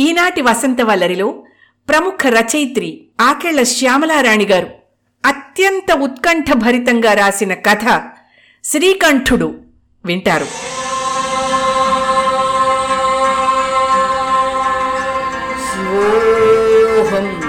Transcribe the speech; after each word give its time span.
ఈనాటి 0.00 0.42
వసంత 0.42 0.82
వల్లరిలో 0.82 1.44
ప్రముఖ 1.88 2.26
రచయిత్రి 2.26 3.06
ఆకేళ్ళ 3.20 3.62
శ్యామలారాణి 3.62 4.44
గారు 4.44 4.66
అత్యంత 5.26 5.92
ఉత్కంఠభరితంగా 5.92 7.12
రాసిన 7.12 7.54
కథ 7.54 8.02
శ్రీకంఠుడు 8.64 9.58
వింటారు. 10.04 10.46
శివోహం 15.64 17.40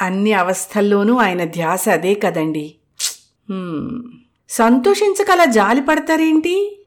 అన్ని 0.00 0.32
అవస్థల్లోనూ 0.32 1.16
ఆయన 1.16 1.44
ధ్యాస 1.44 1.88
అదే 1.88 2.14
కదండి. 2.14 2.74
సంతోషించగల 3.50 4.08
సంతోషించకలా 4.48 5.44
జాలి 5.44 5.82
పడతారేంటి? 5.82 6.86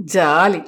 జాలి. 0.00 0.62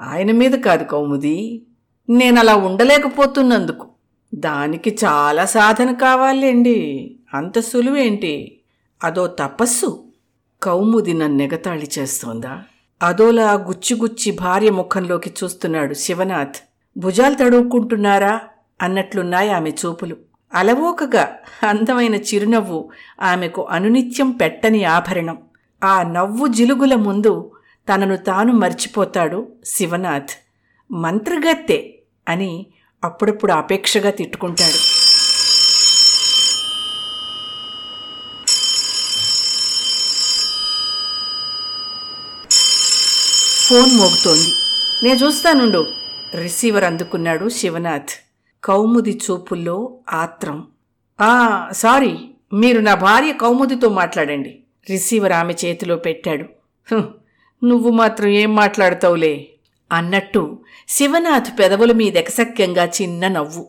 ఆయన 0.00 0.32
మీద 0.32 0.50
కాదు 0.50 0.84
కౌముది. 0.84 1.66
నేనలా 2.10 2.56
ఉండలేకపోతున్నందుకు. 2.56 3.86
దానికి 4.34 4.98
చాలా 5.04 5.44
సాధన 5.44 5.92
కావాలండి. 5.92 7.18
అంత 7.34 7.58
సులువేంటి? 7.58 8.60
అదో 9.04 9.26
తపస్సు. 9.26 10.04
కౌముది 10.62 11.14
నన్నెగతాళి 11.14 11.90
చేస్తోందా? 11.98 12.62
అదోలా 13.02 13.52
గుచ్చిగుచ్చి 13.52 14.32
భార్య 14.32 14.70
ముఖంలోకి 14.70 15.34
చూస్తున్నాడు 15.44 15.94
శివనాథ్. 15.94 16.56
భుజాలు 16.98 17.34
తడువుకుంటున్నారా? 17.34 18.40
అన్నట్లున్నాయి 18.82 19.50
ఆమె 19.50 19.70
చూపులు. 19.70 20.27
అలవోకగా 20.54 21.36
అందమైన 21.68 22.14
చిరునవ్వు 22.14 22.90
ఆమెకు 23.22 23.62
అనునిత్యం 23.62 24.30
పెట్టని 24.30 24.84
ఆభరణం. 24.84 25.38
ఆ 25.84 26.02
నవ్వు 26.02 26.46
జిలుగుల 26.46 26.94
ముందు 26.94 27.50
తనను 27.94 28.16
తాను 28.16 28.52
మర్చిపోతాడు 28.52 29.48
శివనాథ్. 29.64 30.28
మంత్రగత్తె 30.92 31.90
అని 32.28 32.66
అప్పుడప్పుడు 33.04 33.52
అపేక్షగా 33.52 34.10
తిట్టుకుంటాడు. 34.10 34.98
ఫోన్ 43.68 43.96
మోగుతోంది. 43.96 44.48
నేను 45.04 45.26
చూస్తానుండు 45.26 45.86
రిసీవర్ 46.34 46.84
అందుకున్నాడు 46.84 47.48
శివనాథ్. 47.48 48.27
కౌముది 48.64 49.20
చూపుల్లో 49.30 49.98
ఆత్రం. 50.12 50.66
ఆ 51.20 51.68
సారీ 51.72 52.30
మీరు 52.52 52.80
నా 52.80 52.94
భార్య 52.94 53.32
కౌముదితో 53.32 53.88
మాట్లాడండి. 53.88 54.62
రిసీవర్ 54.90 55.32
ఆమె 55.32 55.54
చేతిలో 55.64 55.96
పెట్టాడు. 55.96 56.44
నువ్వు 57.64 57.90
మాత్రం 57.90 58.28
ఏం 58.28 58.54
మాట్లాడతావులే? 58.56 59.48
అన్నట్టు 59.92 60.58
శివనాథ్ 60.88 61.58
పెదవుల 61.58 61.92
మీద 61.92 62.16
ఎకసక్యంగా 62.16 62.84
చిన్న 62.84 63.28
నవ్వు. 63.28 63.68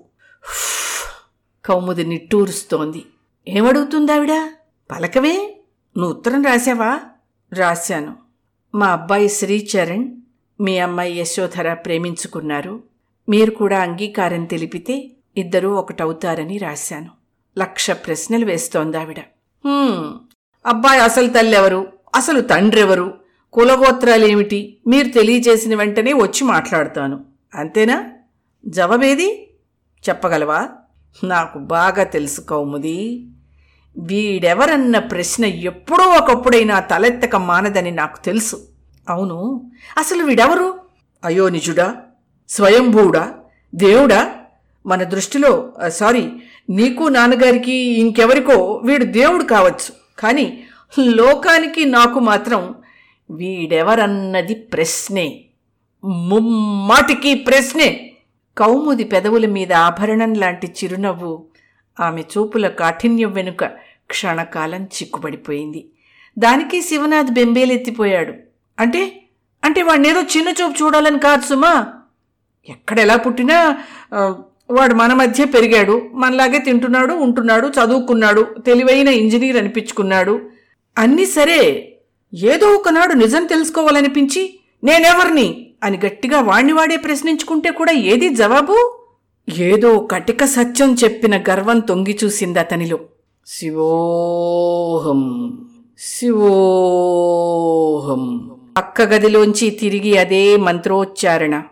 కౌముది 1.65 2.05
నిట్టూరుస్తోంది. 2.05 3.05
ఏమడుగుతుందావిడ? 3.47 4.29
పలకవే 4.91 5.59
నువ్వు 5.97 6.13
ఉత్తరం 6.13 6.43
రాశావా? 6.43 6.99
రాశాను. 7.53 8.15
మా 8.75 8.87
అబ్బాయి 8.87 9.29
శ్రీచరణ్ 9.29 10.15
మీ 10.61 10.77
అమ్మాయి 10.77 11.19
యశోధర 11.19 11.73
ప్రేమించుకున్నారు. 11.73 12.88
మీరు 13.29 13.51
కూడా 13.51 13.79
అంగీకారం 13.79 14.45
తెలిపితే 14.45 15.11
ఇద్దరూ 15.37 15.73
ఒకటవుతారని 15.73 16.57
రాశాను. 16.57 17.09
లక్ష 17.59 17.91
ప్రశ్నలు 17.91 18.45
వేస్తోందావిడ. 18.45 19.19
అబ్బాయి 20.65 21.01
అసలు 21.01 21.27
తల్లెవరు? 21.27 21.87
అసలు 22.15 22.41
తండ్రెవరు? 22.41 23.17
కులగోత్రాలేమిటి? 23.53 24.77
మీరు 24.87 25.07
తెలియజేసిన 25.09 25.75
వెంటనే 25.75 26.13
వచ్చి 26.13 26.43
మాట్లాడతాను. 26.43 27.25
అంతేనా? 27.55 28.09
జవాబేది? 28.65 29.53
చెప్పగలవా? 30.09 30.69
నాకు 31.23 31.59
బాగా 31.59 32.03
తెలుసు 32.03 32.41
కౌముది. 32.41 33.27
వీడెవరన్న 33.97 34.99
ప్రశ్న 34.99 35.45
ఎప్పుడో 35.45 36.03
ఒకప్పుడైనా 36.03 36.79
తలెత్తక 36.79 37.35
మానదని 37.35 37.91
నాకు 37.91 38.25
తెలుసు. 38.25 38.67
అవును. 39.09 39.71
అసలు 39.97 40.23
వీడెవరు? 40.23 40.79
అయోనిజుడా? 41.25 41.97
స్వయంభూడా 42.49 43.33
దేవుడా 43.75 44.35
మన 44.85 45.03
దృష్టిలో 45.03 45.73
సారీ 45.87 46.29
నీకు 46.69 47.03
నాన్నగారికి 47.03 47.73
ఇంకెవరికో 47.73 48.81
వీడు 48.85 49.03
దేవుడు 49.03 49.43
కావచ్చు. 49.43 49.93
కానీ 50.19 50.63
లోకానికి 50.99 51.85
నాకు 51.85 52.19
మాత్రం 52.19 52.75
వీడెవరన్నది 53.31 54.53
ప్రశ్నే. 54.53 55.41
ముమ్మాటికి 56.05 57.33
ప్రశ్నే. 57.33 58.11
కౌముది 58.57 59.03
పెదవుల 59.03 59.45
మీద 59.45 59.73
ఆభరణం 59.73 60.33
లాంటి 60.33 60.67
చిరునవ్వు 60.67 61.45
ఆమె 61.99 62.21
చూపుల 62.21 62.67
కాఠిన్యం 62.67 63.31
వెనుక 63.31 63.65
క్షణకాలం 64.09 64.83
చిక్కుబడిపోయింది. 64.83 65.89
దానికి 66.37 66.81
శివనాథ్ 66.81 67.31
బెంబేలెత్తిపోయాడు. 67.31 68.33
అంటే 68.79 69.21
అంటే 69.63 69.81
వాడినేదో 69.81 70.21
చిన్న 70.21 70.49
చూపు 70.49 70.83
చూడాలని 70.83 71.19
కాదు 71.19 71.41
సుమా. 71.41 71.98
ఎక్కడెలా 72.69 73.15
పుట్టినా 73.15 73.77
వాడు 74.71 74.93
మన 74.93 75.13
మధ్య 75.13 75.45
పెరిగాడు. 75.45 76.01
మనలాగే 76.13 76.57
తింటున్నాడు 76.57 77.13
ఉంటున్నాడు 77.13 77.67
చదువుకున్నాడు 77.67 78.47
తెలివైన 78.65 79.07
ఇంజనీర్ 79.07 79.57
అనిపించుకున్నాడు. 79.57 80.39
అన్నీ 80.97 81.25
సరే 81.25 81.93
ఏదో 82.33 82.67
ఒకనాడు 82.67 83.13
నిజం 83.13 83.45
తెలుసుకోవాలనిపించి 83.45 84.59
నేనెవర్ని? 84.83 85.65
అని 85.83 85.99
గట్టిగా 86.05 86.41
వాణ్ణి 86.41 86.73
వాడే 86.73 86.97
ప్రశ్నించుకుంటే 86.97 87.71
కూడా 87.71 87.91
ఏది 87.91 88.29
జవాబు? 88.29 88.95
ఏదో 89.57 89.99
కటిక 89.99 90.45
సత్యం 90.45 90.93
చెప్పిన 90.93 91.37
గర్వం 91.37 91.79
తొంగి 91.79 92.17
చూసింది 92.23 92.59
అతనిలో 92.59 92.99
శివోహం 93.47 95.57
శివోహం. 95.99 98.51
పక్క 98.77 99.01
గదిలోంచి 99.01 99.69
తిరిగి 99.69 100.17
అదే 100.17 100.57
మంత్రోచ్చారణ. 100.57 101.63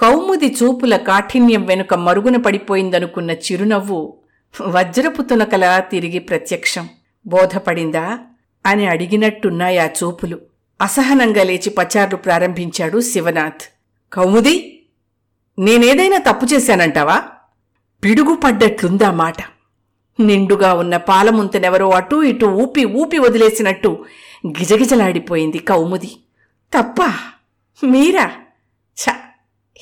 కౌముది 0.00 0.56
చూపుల 0.62 0.96
కాఠిన్యం 0.96 1.66
వెనుక 1.66 1.94
మరుగున 1.94 2.36
పడిపోయిందనుకున్న 2.36 3.30
చిరునవ్వు 3.30 4.16
వజ్రపు 4.62 5.22
తునకలా 5.22 5.78
తిరిగి 5.78 6.18
ప్రత్యక్షం. 6.18 6.88
బోధపడిందా? 7.26 8.18
అని 8.66 8.86
అడిగినట్టున్నాయి 8.86 9.78
ఆ 9.78 9.86
చూపులు. 9.86 10.38
అసహనంగా 10.80 11.42
లేచి 11.42 11.70
పచార్లు 11.70 12.16
ప్రారంభించాడు 12.16 13.00
శివనాథ్. 13.00 13.60
కౌముది 14.12 14.82
నేనేదైనా 15.58 16.18
తప్పు 16.18 16.46
చేశానంటావా? 16.54 17.22
పిడుగుపడ్డట్లుందా 18.04 19.10
మాట. 19.10 19.36
నిండుగా 20.20 20.74
ఉన్న 20.74 20.96
పాలముంతనెవరో 20.96 21.90
అటూ 21.90 22.22
ఇటూ 22.22 22.46
ఊపి 22.46 22.84
ఊపి 22.84 23.18
వదిలేసినట్టు 23.18 24.04
గిజగిజలాడిపోయింది 24.46 25.58
కౌముది. 25.58 26.16
తప్ప? 26.78 27.02
మీరా? 27.86 28.32
ఛ! 29.08 29.14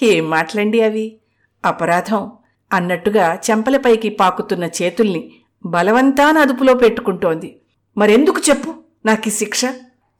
ఏం 0.03 0.31
మాటలండి 0.31 0.82
అవి? 0.82 1.19
అపరాధం. 1.64 2.32
అన్నట్టుగా 2.72 3.38
చెంపలపైకి 3.50 4.09
పాకుతున్న 4.09 4.64
చేతుల్ని 4.64 5.32
బలవంతాన 5.66 6.38
అదుపులో 6.38 6.75
పెట్టుకుంటోంది. 6.75 7.60
మరెందుకు 7.98 8.41
చెప్పు? 8.50 8.75
నాకీ 9.06 9.31
శిక్ష? 9.31 9.60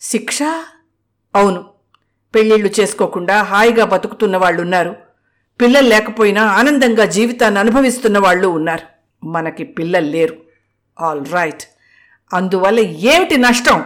శిక్ష? 0.01 0.39
అవును. 1.35 1.65
పెళ్ళిళ్ళు 2.35 2.71
చేసుకోకుండా 2.81 3.43
హాయిగా 3.43 3.85
బతుకుతున్న 3.85 4.37
వాళ్ళున్నారు. 4.37 4.97
పిల్లలు 5.61 5.89
లేకపోయినా 5.89 6.43
ఆనందంగా 6.43 7.05
జీవితాన్ని 7.05 7.61
అనుభవిస్తున్న 7.61 8.19
వాళ్ళు 8.19 8.49
ఉన్నారు. 8.49 8.87
మనకి 9.27 9.65
పిల్లలు 9.65 10.07
లేరు. 10.07 10.37
All 11.01 11.27
right. 11.27 11.63
అందువల్ల 12.33 12.81
ఏమిటి 12.81 13.37
నష్టం? 13.37 13.85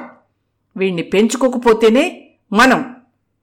వీణ్ణి 0.77 1.03
పెంచుకోకపోతేనే 1.03 2.29
మనం 2.53 2.97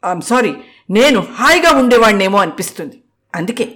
ఐమ్ 0.05 0.21
సారీ 0.21 0.53
నేను 0.89 1.23
హాయిగా 1.33 1.71
ఉండేవాణ్ణేమో 1.71 2.39
అనిపిస్తుంది. 2.39 3.01
అందుకే 3.35 3.75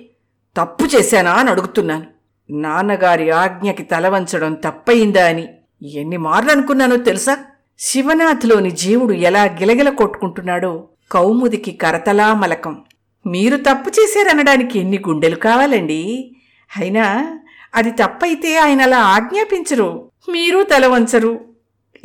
తప్పు 0.57 0.85
చేశానా 0.95 1.31
అని 1.31 1.49
అడుగుతున్నాను. 1.49 2.05
నాన్నగారి 2.49 3.29
ఆజ్ఞకి 3.29 3.83
తలవంచడం 3.83 4.53
తప్పయిందా 4.53 5.27
అని 5.27 5.47
ఎన్ని 5.81 6.17
మార్లు 6.17 6.51
అనుకున్నానో 6.51 6.95
తెలుసా? 6.95 7.37
శివనాథ్లోని 7.79 8.71
జీవుడు 8.71 9.13
ఎలా 9.13 9.43
గిలగిల 9.43 9.89
కొట్టుకుంటున్నాడో 9.89 10.87
కౌముదికి 11.11 11.71
కరతలా 11.71 12.33
మలకం. 12.33 12.83
మీరు 13.27 13.57
తప్పు 13.57 13.89
చేశారనడానికి 13.89 14.79
ఎన్ని 14.79 14.99
గుండెలు 15.07 15.35
కావాలండి? 15.35 16.31
అయినా 16.77 17.37
అది 17.75 17.91
తప్పైతే 17.91 18.57
ఆయన 18.57 18.81
అలా 18.81 18.99
ఆజ్ఞాపించరు. 18.99 20.11
మీరు 20.29 20.63
తల 20.63 20.87
వంచరు 20.87 21.39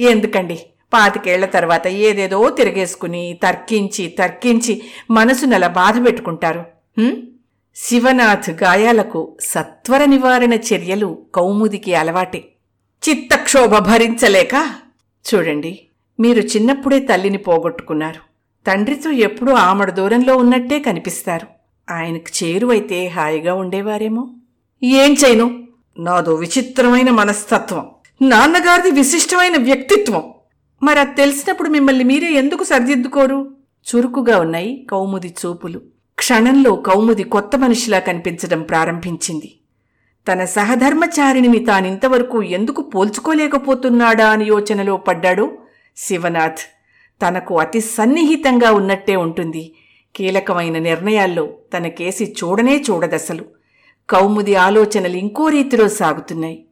ఎందుకండి? 0.01 0.61
పాతికేళ్ళ 0.93 1.47
తర్వాత 1.47 1.87
ఏదేదో 1.87 2.49
తిరగేసుకుని 2.49 3.39
తర్కించి 3.43 4.09
తర్కించి 4.19 4.83
మనసునలా 5.11 5.69
బాధ 5.69 6.07
పెట్టుకుంటారు. 6.07 6.65
శివనాథ్ 7.77 8.51
గాయాలకు 8.51 9.37
సత్వర 9.41 10.05
నివారణ 10.05 10.53
చర్యలు 10.53 11.19
కౌముదికి 11.35 11.95
అలవాటే. 11.95 12.49
చిత్తక్షోభ 13.09 13.79
భరించలేక? 13.79 14.75
చూడండి 15.35 15.81
మీరు 16.21 16.39
చిన్నప్పుడే 16.39 16.99
తల్లిని 16.99 17.39
పోగొట్టుకున్నారు. 17.39 18.21
తండ్రితో 18.67 19.11
ఎప్పుడూ 19.11 19.53
ఆమడ 19.53 19.91
దూరంలో 19.91 20.37
ఉన్నట్టే 20.37 20.79
కనిపిస్తారు. 20.79 21.47
ఆయనకు 21.91 22.45
చేరువైతే 22.45 23.07
హాయిగా 23.07 23.55
ఉండేవారేమో? 23.55 24.31
ఏం 24.83 25.13
చేయను? 25.13 25.69
నాదో 25.99 26.35
విచిత్రమైన 26.35 27.11
మనస్తత్వం. 27.11 27.91
నాన్నగారిది 28.23 28.91
విశిష్టమైన 28.91 29.57
వ్యక్తిత్వం. 29.57 30.35
మరి 30.83 31.01
అది 31.01 31.15
తెలిసినప్పుడు 31.15 31.69
మిమ్మల్ని 31.69 32.05
మీరే 32.05 32.33
ఎందుకు 32.33 32.65
సరిదిద్దుకోరు? 32.65 33.51
చురుకుగా 33.89 34.39
ఉన్నాయి 34.39 34.87
కౌముది 34.91 35.35
చూపులు. 35.47 35.81
క్షణంలో 36.19 36.77
కౌముది 36.77 37.25
కొత్త 37.25 37.57
మనిషిలా 37.57 37.99
కనిపించడం 37.99 38.63
ప్రారంభించింది. 38.63 39.55
తన 40.33 40.45
సహధర్మచారిణిని 40.45 41.59
తానింతవరకు 41.59 42.43
ఎందుకు 42.43 42.83
పోల్చుకోలేకపోతున్నాడా 42.83 44.29
అని 44.29 44.45
యోచనలో 44.45 44.97
పడ్డాడు 44.97 45.59
శివనాథ్. 45.97 46.59
తనకు 47.23 47.59
అతి 47.59 47.81
సన్నిహితంగా 47.81 48.73
ఉన్నట్టే 48.73 49.17
ఉంటుంది. 49.17 49.73
కీలకమైన 50.17 50.79
నిర్ణయాల్లో 50.79 51.49
తన 51.77 51.87
కేసి 51.87 52.35
చూడనే 52.45 52.85
చూడదసలు. 52.91 53.45
కౌముది 54.11 54.55
ఆలోచనలు 54.55 55.17
ఇంకో 55.17 55.49
రీతిలో 55.49 55.89
సాగుతున్నాయి. 55.89 56.65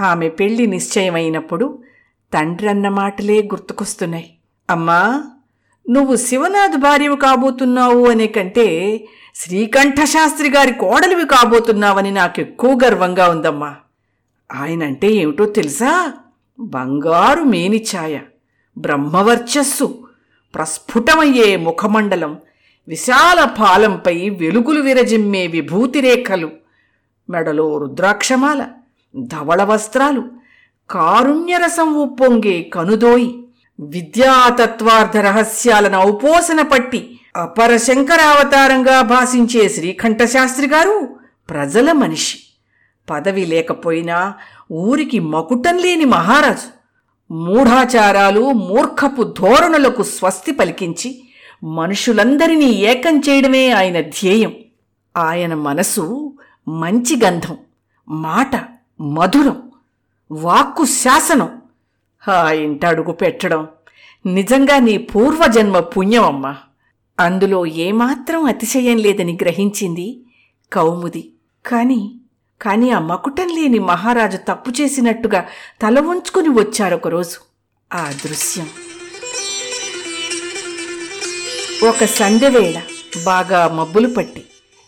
ఆమె 0.00 0.28
పెళ్ళి 0.28 0.66
నిశ్చయమైనప్పుడు 0.66 1.82
తండ్రి 2.36 2.68
అన్న 2.68 2.88
మాటలే 2.88 3.42
గుర్తుకొస్తున్నాయి. 3.42 4.30
అమ్మా 4.70 5.24
నువ్వు 5.90 6.16
శివనాథ్ 6.16 6.76
భార్యవు 6.76 7.16
కాబోతున్నావు 7.16 8.08
అనే 8.08 8.26
కంటే 8.26 9.04
శ్రీకంఠశాస్త్రి 9.34 10.50
గారి 10.50 10.72
కోడలివి 10.72 11.24
కాబోతున్నావని 11.26 12.10
నాకు 12.10 12.40
ఎక్కువ 12.40 12.78
గర్వంగా 12.84 13.28
ఉందమ్మా. 13.28 13.76
ఆయనంటే 14.54 15.08
ఏమిటో 15.08 15.46
తెలుసా? 15.46 16.12
బంగారు 16.60 17.42
మేనిఛాయ 17.42 18.18
బ్రహ్మవర్చస్సు 18.78 19.98
ప్రస్ఫుటమయ్యే 20.54 21.56
ముఖమండలం 21.56 22.36
విశాల 22.88 23.44
పాలంపై 23.44 24.28
వెలుగులు 24.28 24.80
విరజిమ్మే 24.80 25.46
విభూతిరేఖలు 25.46 26.50
మెడలో 27.30 27.78
రుద్రాక్షమాల 27.78 28.68
ధవళ 29.16 29.62
వస్త్రాలు 29.62 30.28
కారుణ్యరసం 30.90 31.94
ఉప్పొంగే 31.94 32.62
కనుదోయి. 32.62 33.42
విద్యాతత్వార్థ 33.80 35.16
రహస్యాలను 35.16 35.98
ఔపోసన 35.98 36.62
పట్టి 36.62 37.20
అపర 37.36 37.76
శంకరావతారంగా 37.76 39.02
భాషించే 39.02 39.68
శ్రీకంఠశాస్త్రి 39.68 40.66
గారు 40.66 41.16
ప్రజల 41.50 41.92
మనిషి. 41.92 42.38
పదవి 43.10 43.46
లేకపోయినా 43.46 44.34
ఊరికి 44.72 45.20
మకుటం 45.20 45.76
లేని 45.76 46.04
మహారాజు. 46.04 46.76
మూఢాచారాలు 47.34 48.40
మూర్ఖపు 48.40 49.22
ధోరణులకు 49.22 50.02
స్వస్తి 50.02 50.52
పలికించి 50.52 51.22
మనుషులందరినీ 51.64 52.64
ఏకం 52.64 53.18
చేయడమే 53.18 53.70
ఆయన 53.70 54.00
ధ్యేయం. 54.00 54.52
ఆయన 55.16 55.54
మనసు 55.54 56.32
మంచి 56.68 57.20
గంధం 57.24 57.56
మాట 58.08 58.64
మధురం. 59.00 59.65
వాక్కు 60.30 60.84
శాసనం. 60.84 61.62
ఆ 62.28 62.52
ఇంట 62.52 62.84
అడుగు 62.84 63.12
పెట్టడం 63.12 63.68
నిజంగా 64.26 64.78
నీ 64.78 64.98
పూర్వజన్మ 64.98 65.80
పుణ్యమమ్మా. 65.80 66.56
అందులో 67.20 67.66
ఏమాత్రం 67.66 68.44
అతిశయం 68.44 68.96
లేదని 68.96 69.38
గ్రహించింది 69.42 70.20
కౌముది. 70.72 71.32
కాని 71.66 72.20
కాని 72.62 72.90
ఆ 72.90 72.98
మకుటం 72.98 73.48
లేని 73.48 73.78
మహారాజు 73.78 74.36
తప్పు 74.36 74.70
చేసినట్టుగా 74.70 75.46
తల 75.82 76.00
ఉంచుకుని 76.00 76.48
వచ్చారొకరోజు 76.48 77.36
ఆ 77.92 78.12
దృశ్యం. 78.24 78.68
ఒక 81.88 82.04
సంధ్యవేళ 82.04 82.80
బాగా 83.24 83.68
మబ్బులు 83.68 84.14
పట్టి 84.14 84.44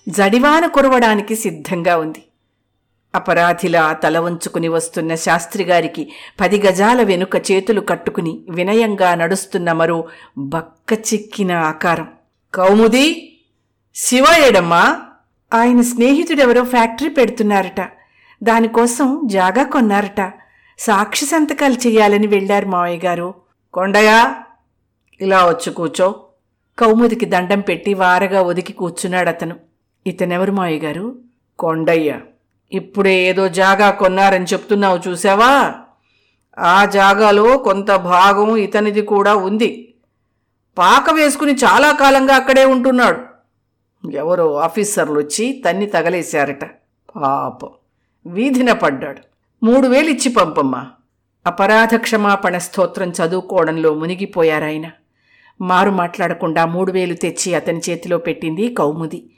జడివాన 0.09 0.67
కురవడానికి 0.67 1.35
సిద్ధంగా 1.35 1.97
ఉంది. 1.97 2.23
అపరాధిలా 3.15 3.93
తల 3.93 4.19
వంచుకుని 4.19 4.69
వస్తున్న 4.69 5.15
శాస్త్రిగారికి 5.15 6.13
పది 6.41 6.63
గజాల 6.63 7.03
వెనుక 7.03 7.37
చేతులు 7.37 7.81
కట్టుకుని 7.81 8.45
వినయంగా 8.51 9.15
నడుస్తున్న 9.15 9.73
మరో 9.73 10.09
బక్క 10.39 10.93
చిక్కిన 10.93 11.53
ఆకారం. 11.53 12.09
కౌముది! 12.55 13.39
శివ 13.95 14.25
ఏడమ్మా 14.47 15.03
ఆయన 15.55 15.81
స్నేహితుడెవరో 15.81 16.65
ఫ్యాక్టరీ 16.65 17.09
పెడుతున్నారట. 17.09 17.81
దానికోసం 18.43 19.21
జాగా 19.25 19.63
కొన్నారట. 19.63 20.33
సాక్షి 20.79 21.27
సంతకాలు 21.27 21.75
చెయ్యాలని 21.75 22.27
వెళ్ళారు 22.27 22.67
మావయ్య 22.67 22.99
గారు. 22.99 23.35
కొండయా 23.75 24.35
ఇలా 25.21 25.47
వచ్చి 25.49 25.73
కూర్చో. 25.73 26.25
కౌముదికి 26.79 27.27
దండం 27.27 27.61
పెట్టి 27.61 27.95
వారగా 27.95 28.43
ఒదికి 28.43 28.73
కూర్చున్నాడతను. 28.73 29.57
ఇతనెవరు 30.07 30.53
మావయ్య 30.53 30.79
గారు? 30.79 31.19
కొండయ్య. 31.59 32.21
ఇప్పుడే 32.73 33.15
ఏదో 33.15 33.49
జాగా 33.49 33.91
కొన్నారని 33.91 34.45
చెప్తున్నావు 34.45 35.09
చూసావా? 35.09 35.75
ఆ 36.59 36.85
జాగాలో 36.85 37.59
కొంత 37.59 37.91
భాగం 37.91 38.57
ఇతనిది 38.57 39.03
కూడా 39.03 39.35
ఉంది. 39.35 39.95
పాక 40.79 41.11
వేసుకుని 41.11 41.53
చాలా 41.53 41.93
కాలంగా 41.93 42.35
అక్కడే 42.35 42.65
ఉంటున్నాడు. 42.65 43.21
ఎవరో 44.11 44.55
ఆఫీసర్లు 44.55 45.21
వచ్చి 45.21 45.63
తన్ని 45.69 45.87
తగలేశారట. 45.87 46.65
పాపం. 47.17 47.69
వీధిన 48.27 48.73
పడ్డాడు. 48.73 49.19
మూడు 49.63 49.89
వేలు 49.89 50.11
ఇచ్చి 50.11 50.33
పంపమ్మా. 50.33 50.87
అపరాధ 51.47 51.95
క్షమాపణ 51.97 52.59
స్తోత్రం 52.59 53.11
చదువుకోవడంలో 53.11 53.95
మునిగిపోయారాయన. 53.95 54.91
మారు 55.61 55.91
మాట్లాడకుండా 55.91 56.67
మూడు 56.67 56.93
వేలు 56.93 57.15
తెచ్చి 57.15 57.55
అతని 57.55 57.81
చేతిలో 57.91 58.19
పెట్టింది 58.19 58.75
కౌముది. 58.75 59.31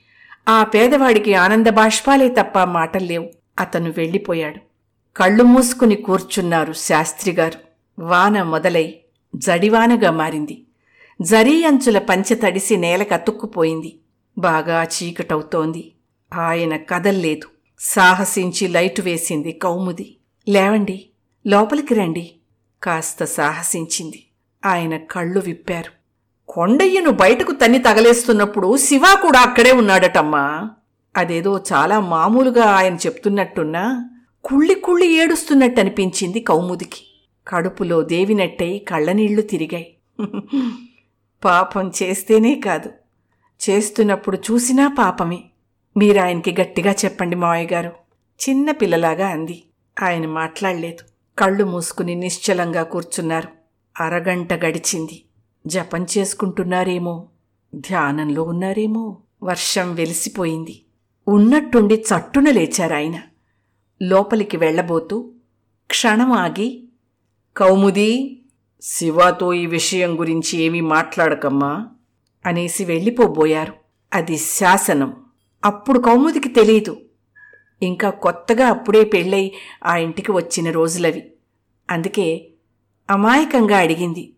ఆ 0.51 0.65
పేదవాడికి 0.65 1.35
ఆనంద 1.35 1.67
బాష్పాలే 1.67 2.29
తప్ప 2.29 2.59
మాటల్లేవు 2.59 3.29
అతను 3.59 3.95
వెళ్ళిపోయాడు. 3.97 4.57
కళ్ళు 5.17 5.45
మూసుకుని 5.45 5.95
కూర్చున్నారు 5.95 6.73
శాస్త్రిగారు 6.73 7.59
వాన 8.03 8.43
మొదలై 8.43 8.95
జడివానగా 9.37 10.11
మారింది. 10.11 10.67
జరీ 11.23 11.65
అంచుల 11.65 11.99
పంచె 11.99 12.37
తడిసి 12.37 12.77
నేలకు 12.77 13.93
బాగా 14.39 14.85
చీకటవుతోంది. 14.85 15.93
ఆయన 16.35 16.77
కదల్లేదు. 16.77 17.47
సాహసించి 17.79 18.69
లైటు 18.69 19.03
వేసింది 19.03 19.53
కౌముది. 19.53 20.17
లేవండి 20.49 21.07
లోపలికి 21.47 21.95
రండి. 21.95 22.31
కాస్త 22.83 23.25
సాహసించింది. 23.25 24.27
ఆయన 24.67 24.97
కళ్ళు 24.97 25.41
విప్పారు. 25.41 26.00
కొండయ్యను 26.51 27.11
బయటకు 27.11 27.53
తన్ని 27.53 27.79
తగలేస్తున్నప్పుడు 27.79 28.77
శివ 28.77 29.03
కూడా 29.23 29.41
అక్కడే 29.41 29.73
ఉన్నాడటమ్మా. 29.73 30.71
అదేదో 31.17 31.65
చాలా 31.73 32.01
మామూలుగా 32.01 32.65
ఆయన 32.65 32.95
చెప్తున్నట్టున్నా 32.95 34.11
కుళ్ళి 34.45 34.75
కుళ్ళి 34.75 35.23
ఏడుస్తున్నట్టు 35.23 35.81
అనిపించింది 35.81 36.41
కౌముదికి. 36.41 37.29
కడుపులో 37.49 38.03
దేవినట్టయి 38.03 38.79
కళ్ళనీళ్ళు 38.79 39.43
తిరిగాయి. 39.43 39.95
పాపం 41.45 41.93
చేస్తేనే 42.03 42.61
కాదు. 42.65 42.91
చేస్తున్నప్పుడు 43.71 44.37
చూసినా 44.37 44.95
పాపమే. 44.99 45.45
మీరాయనకి 45.97 46.57
గట్టిగా 46.61 46.93
చెప్పండి 46.93 47.37
మావయ్య 47.37 47.75
గారు. 47.75 47.93
చిన్న 48.49 48.71
పిల్లలాగా 48.71 49.29
అంది. 49.29 49.63
ఆయన 50.03 50.27
మాట్లాడలేదు. 50.27 51.05
కళ్ళు 51.39 51.65
మూసుకుని 51.65 52.15
నిశ్చలంగా 52.15 52.83
కూర్చున్నారు. 52.83 53.49
అరగంట 54.03 54.53
గడిచింది. 54.53 55.23
జపం 55.67 56.07
చేసుకుంటున్నారేమో 56.19 57.29
ధ్యానంలో 57.75 58.43
ఉన్నారేమో 58.43 59.17
వర్షం 59.43 59.95
వెలిసిపోయింది. 59.95 60.83
ఉన్నట్టుండి 61.29 61.95
చట్టున 61.95 62.51
లేచారాయన. 62.51 63.23
లోపలికి 64.03 64.57
వెళ్ళబోతూ 64.57 65.33
క్షణం 65.87 66.33
ఆగి 66.33 66.89
కౌముది 67.57 68.43
శివాతో 68.83 69.53
ఈ 69.53 69.67
విషయం 69.67 70.21
గురించి 70.21 70.59
ఏమీ 70.59 70.81
మాట్లాడకమ్మా 70.81 71.87
అనేసి 72.47 72.85
వెళ్ళిపోబోయారు. 72.85 73.73
అది 74.15 74.37
శాసనం. 74.37 75.17
అప్పుడు 75.65 75.99
కౌముదికి 75.99 76.49
తెలియదు 76.49 77.01
ఇంకా 77.83 78.11
కొత్తగా 78.11 78.67
అప్పుడే 78.67 79.05
పెళ్ళై 79.05 79.53
ఆ 79.85 79.97
ఇంటికి 79.97 80.33
వచ్చిన 80.33 80.71
రోజులవి. 80.71 81.33
అందుకే 81.91 82.51
అమాయకంగా 83.11 83.79
అడిగింది. 83.79 84.33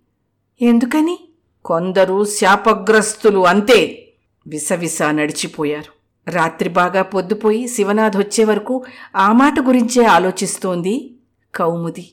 ఎందుకని? 0.63 1.29
కొందరు 1.65 2.25
శాపగ్రస్తులు 2.25 3.47
అంతే. 3.47 4.13
విసవిస 4.47 5.03
నడిచిపోయారు. 5.03 6.03
రాత్రి 6.31 6.69
బాగా 6.69 7.03
పొద్దుపోయి 7.03 7.69
శివనాథ్ 7.69 8.17
వచ్చే 8.17 8.45
వరకు 8.45 8.85
ఆ 9.17 9.33
మాట 9.33 9.61
గురించే 9.61 10.05
ఆలోచిస్తోంది 10.05 11.15
కౌముది. 11.55 12.11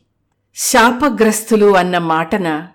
శాపగ్రస్తులు 0.56 1.76
అన్న 1.76 1.98
మాటన 1.98 2.68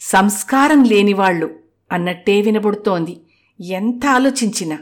సంస్కారం 0.00 0.84
లేనివాళ్ళు 0.84 1.50
అన్నట్టే 1.92 2.40
వినబడుతోంది. 2.40 3.20
ఎంత 3.60 4.06
ఆలోచించినా 4.06 4.78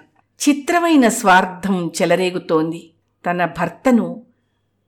చిత్రమైన 0.49 1.09
స్వార్థం 1.09 1.90
చెలరేగుతోంది. 2.02 2.90
తన 3.31 3.45
భర్తను 3.45 4.23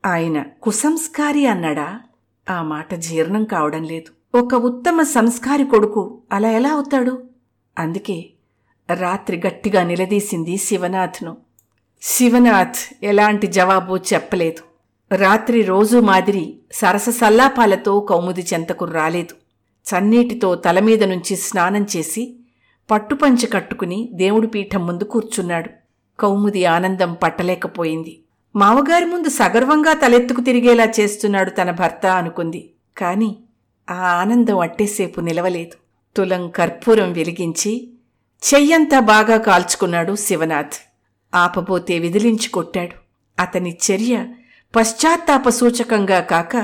ఆయన 0.07 0.45
కుసంస్కారి 0.62 1.47
అన్నాడా? 1.47 2.00
ఆ 2.50 2.62
మాట 2.62 2.95
జీర్ణం 2.95 3.45
కావడం 3.45 3.85
లేదు. 3.85 4.20
ఒక 4.35 4.55
ఉత్తమ 4.55 5.03
సంస్కారి 5.03 5.65
కొడుకు 5.65 6.21
అలా 6.33 6.51
ఎలా 6.51 6.71
అవుతాడు? 6.71 7.23
అందుకే 7.79 8.31
రాత్రి 8.95 9.43
గట్టిగా 9.47 9.83
నిలదీసింది 9.83 10.57
శివనాథ్ను. 10.57 11.37
శివనాథ్ 12.03 13.05
ఎలాంటి 13.05 13.47
జవాబు 13.47 13.97
చెప్పలేదు. 13.97 14.63
రాత్రి 15.15 15.63
రోజు 15.63 15.99
మాదిరి 15.99 16.59
సరస 16.73 17.09
సల్లాపాలతో 17.09 18.01
కౌముది 18.01 18.47
చెంతకు 18.55 18.85
రాలేదు. 18.85 19.35
చన్నీటితో 19.91 20.55
తలమీద 20.55 21.05
నుంచి 21.05 21.37
స్నానం 21.37 21.87
చేసి 21.97 22.37
పట్టుపంచి 22.91 23.47
కట్టుకుని 23.47 24.09
దేవుడి 24.13 24.47
పీఠం 24.47 24.87
ముందు 24.87 25.05
కూర్చున్నాడు. 25.05 25.71
కౌముది 26.21 26.65
ఆనందం 26.65 27.17
పట్టలేకపోయింది. 27.23 28.21
మామగారి 28.57 29.05
ముందు 29.05 29.29
సగర్వంగా 29.29 29.93
తలెత్తుకు 29.93 30.41
తిరిగేలా 30.41 30.93
చేస్తున్నాడు 31.01 31.51
తన 31.51 31.71
భర్త 31.71 32.07
అనుకుంది. 32.07 32.71
కాని 32.97 33.37
ఆ 33.90 33.94
ఆనందం 33.94 34.59
అట్టేసేపు 34.59 35.20
నిలవలేదు. 35.20 35.76
తులం 36.16 36.50
కర్పూరం 36.50 37.12
వెలిగించి 37.12 37.90
చెయ్యంతా 38.42 39.00
బాగా 39.00 39.37
కాల్చుకున్నాడు 39.37 40.16
శివనాథ్. 40.16 40.73
ఆపబోతే 41.35 41.99
విదిలించి 41.99 42.49
కొట్టాడు. 42.49 42.94
అతని 43.38 43.78
చర్య 43.92 44.26
పశ్చాత్తాప 44.76 45.49
సూచకంగా 45.49 46.20
కాక 46.20 46.56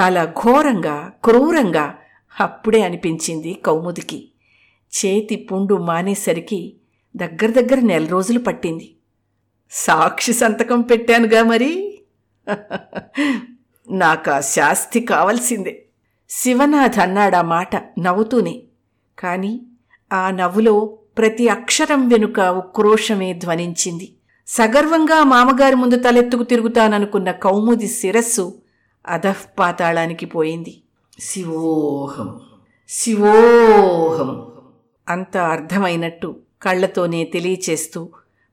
చాలా 0.00 0.24
ఘోరంగా 0.24 1.12
క్రూరంగా 1.24 1.94
అప్పుడే 2.40 2.82
అనిపించింది 2.82 3.54
కౌముదికి. 3.54 4.28
చేతి 4.92 5.36
పుండు 5.36 5.74
మానేసరికి 5.74 6.76
దగ్గర 7.16 7.50
దగ్గర 7.50 7.80
నెల 7.80 8.06
రోజులు 8.06 8.38
పట్టింది. 8.38 8.94
సాక్షి 9.70 10.32
సంతకం 10.32 10.80
పెట్టానుగా 10.80 11.42
మరి? 11.42 12.00
నాకు 13.90 14.30
ఆ 14.30 14.40
శాస్తి 14.40 15.00
కావాల్సిందే. 15.00 15.86
శివనాథ్ 16.30 16.98
అన్నాడా 16.98 17.42
మాట 17.42 17.76
నవ్వుతూనే. 17.98 18.62
కాని 19.18 19.60
ఆ 20.12 20.30
నవ్వులో 20.30 20.98
ప్రతి 21.18 21.48
అక్షరం 21.48 22.08
వెనుక 22.08 22.40
ఉక్రోషమే 22.40 23.34
ధ్వనించింది. 23.34 24.14
సగర్వంగా 24.46 25.24
మామగారి 25.24 25.74
ముందు 25.74 25.96
తలెత్తుకు 25.96 26.42
తిరుగుతాననుకున్న 26.42 27.30
కౌముది 27.30 27.88
శిరస్సు 27.88 28.54
అధఃపాతాళానికి 29.06 30.26
పోయింది. 30.26 30.82
శివోహం! 31.20 32.40
శివోహం! 32.88 34.30
అంత 35.08 35.36
అర్థమైనట్టు 35.36 36.36
కళ్ళతోనే 36.62 37.24
తెలియచేస్తూ 37.24 38.08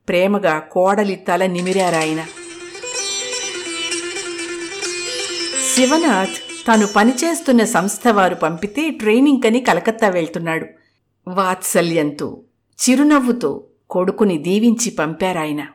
ప్రేమగా 0.08 0.60
కోడలి 0.60 1.16
తల 1.16 1.46
నిమిరారాయన. 1.46 2.22
శివనాథ్ 5.76 6.38
తాను 6.68 6.88
పనిచేస్తున్న 6.88 7.64
సంస్థ 7.64 8.08
వారు 8.08 8.36
పంపితే 8.36 8.90
ట్రైనింగ్ 8.90 9.46
అని 9.46 9.60
కలకత్తా 9.60 10.10
వెళ్తున్నాడు. 10.10 10.66
వాత్సల్యంతో 11.28 12.42
చిరునవ్వుతో 12.80 13.64
కొడుకుని 13.90 14.38
దీవించి 14.38 14.92
పంపారాయన. 14.92 15.68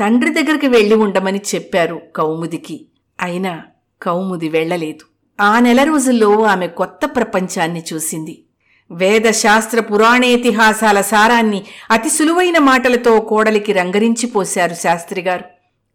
తండ్రి 0.00 0.30
దగ్గరికి 0.30 0.66
వెళ్ళి 0.66 0.94
ఉండమని 0.94 1.40
చెప్పారు 1.54 2.02
కౌముదికి. 2.16 2.86
అయినా 3.20 3.62
కౌముది 4.02 4.48
వెళ్ళలేదు 4.48 5.04
ఆ 5.40 5.58
నెల 5.58 5.82
రోజుల్లో 5.82 6.42
ఆమె 6.44 6.66
కొత్త 6.66 7.00
ప్రపంచాన్ని 7.04 7.82
చూసింది. 7.92 8.44
వేదశాస్త్ర 8.90 9.80
పురాణేతిహాసాల 9.80 11.00
సారాన్ని 11.00 11.64
అతి 11.90 12.08
సులువైన 12.08 12.58
మాటలతో 12.58 13.20
కోడలికి 13.20 13.72
రంగరించి 13.72 14.26
పోశారు 14.26 14.74
శాస్త్రిగారు 14.74 15.44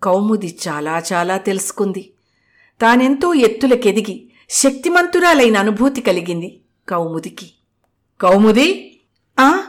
కౌముది 0.04 0.58
చాలా 0.68 1.04
చాలా 1.14 1.38
తెలుసుకుంది. 1.38 2.10
తానెంతో 2.82 3.34
ఎత్తులకెదిగి 3.34 4.30
శక్తిమంతురాలైన 4.50 5.58
అనుభూతి 5.58 6.02
కలిగింది 6.02 6.62
కౌముదికి. 6.90 7.52
కౌముది? 8.22 9.00
ఆ? 9.40 9.64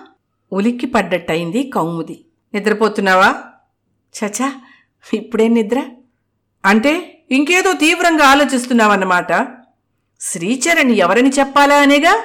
ఉలిక్కి 0.53 0.87
పడ్డట్టయింది 0.87 1.63
కౌముది. 1.63 2.25
నిద్రపోతున్నావా? 2.55 3.43
చచా 4.19 4.53
ఇప్పుడే 5.15 5.49
నిద్ర? 5.49 5.83
అంటే 6.65 7.23
ఇంకేదో 7.31 7.73
తీవ్రంగా 7.73 8.25
ఆలోచిస్తున్నావన్నమాట. 8.25 9.49
శ్రీచరణ్ 10.21 10.91
ఎవరని 10.91 11.31
చెప్పాలా 11.31 11.77
అనేగా? 11.77 12.25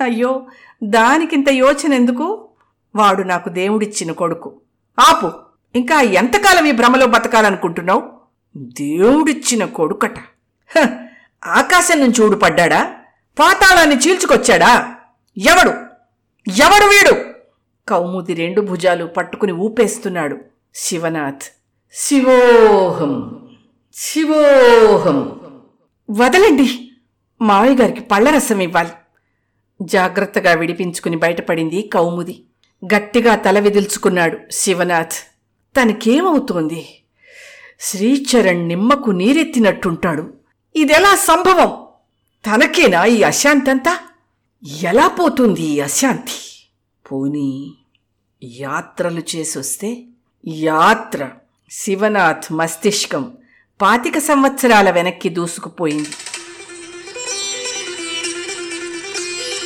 అయ్యో 0.00 0.46
దానికింత 0.84 1.48
యోచన 1.48 1.94
ఎందుకు 1.94 2.48
వాడు 2.96 3.22
నాకు 3.22 3.48
దేవుడిచ్చిన 3.48 4.12
కొడుకు. 4.12 4.60
ఆపు 4.98 5.32
ఇంకా 5.74 6.00
ఎంతకాలం 6.00 6.64
ఈ 6.64 6.72
భ్రమలో 6.72 7.06
బతకాలనుకుంటున్నావు? 7.06 8.12
దేవుడిచ్చిన 8.56 9.64
కొడుకట. 9.64 10.18
హ, 10.78 11.04
ఆకాశం 11.46 12.00
నుంచి 12.00 12.22
ఊడిపడ్డాడా? 12.22 12.94
పాతాళాన్ని 13.38 13.96
చీల్చుకొచ్చాడా? 13.96 14.94
ఎవడు? 15.38 15.70
ఎవడు 16.50 16.84
వీడు? 16.84 17.24
కౌముది 17.88 18.34
రెండు 18.34 18.60
భుజాలు 18.60 19.04
పట్టుకుని 19.04 19.52
ఊపేస్తున్నాడు. 19.52 20.38
శివనాథ్. 20.74 21.42
శివోహం. 21.92 23.48
శివోహం. 23.94 25.40
వదలండి. 26.10 26.90
మావయ్య 27.42 27.76
గారికి 27.76 28.00
పళ్ళరసం 28.00 28.60
ఇవ్వాలి. 28.60 28.90
జాగ్రత్తగా 29.82 30.52
విడిపించుకుని 30.52 31.16
బయటపడింది 31.16 31.82
కౌముది. 31.82 32.44
గట్టిగా 32.94 33.34
తల 33.34 33.58
విదిల్చుకున్నాడు 33.58 34.38
శివనాథ్. 34.50 35.12
తనకేమవుతోంది? 35.76 37.02
శ్రీచరణ్ 37.80 38.68
నిమ్మకు 38.68 39.10
నీరెత్తినట్టుంటాడు. 39.10 40.39
ఇదెలా 40.74 41.14
సంభవం? 41.14 41.76
తనకేనా 42.46 43.04
ఈ 43.04 43.22
అశాంతంతా? 43.22 43.98
ఎలా 44.82 45.08
పోతుంది 45.08 45.60
ఈ 45.60 45.80
అశాంతి? 45.80 46.32
పోనీ 47.12 47.74
యాత్రలు 48.44 49.22
చేసొస్తే 49.36 50.04
యాత్ర 50.46 51.30
శివనాథ్ 51.70 52.52
మస్తిష్కం 52.52 53.36
పాతిక 53.82 54.18
సంవత్సరాల 54.18 54.90
వెనక్కి 54.90 55.28
దూసుకుపోయింది. 55.28 56.10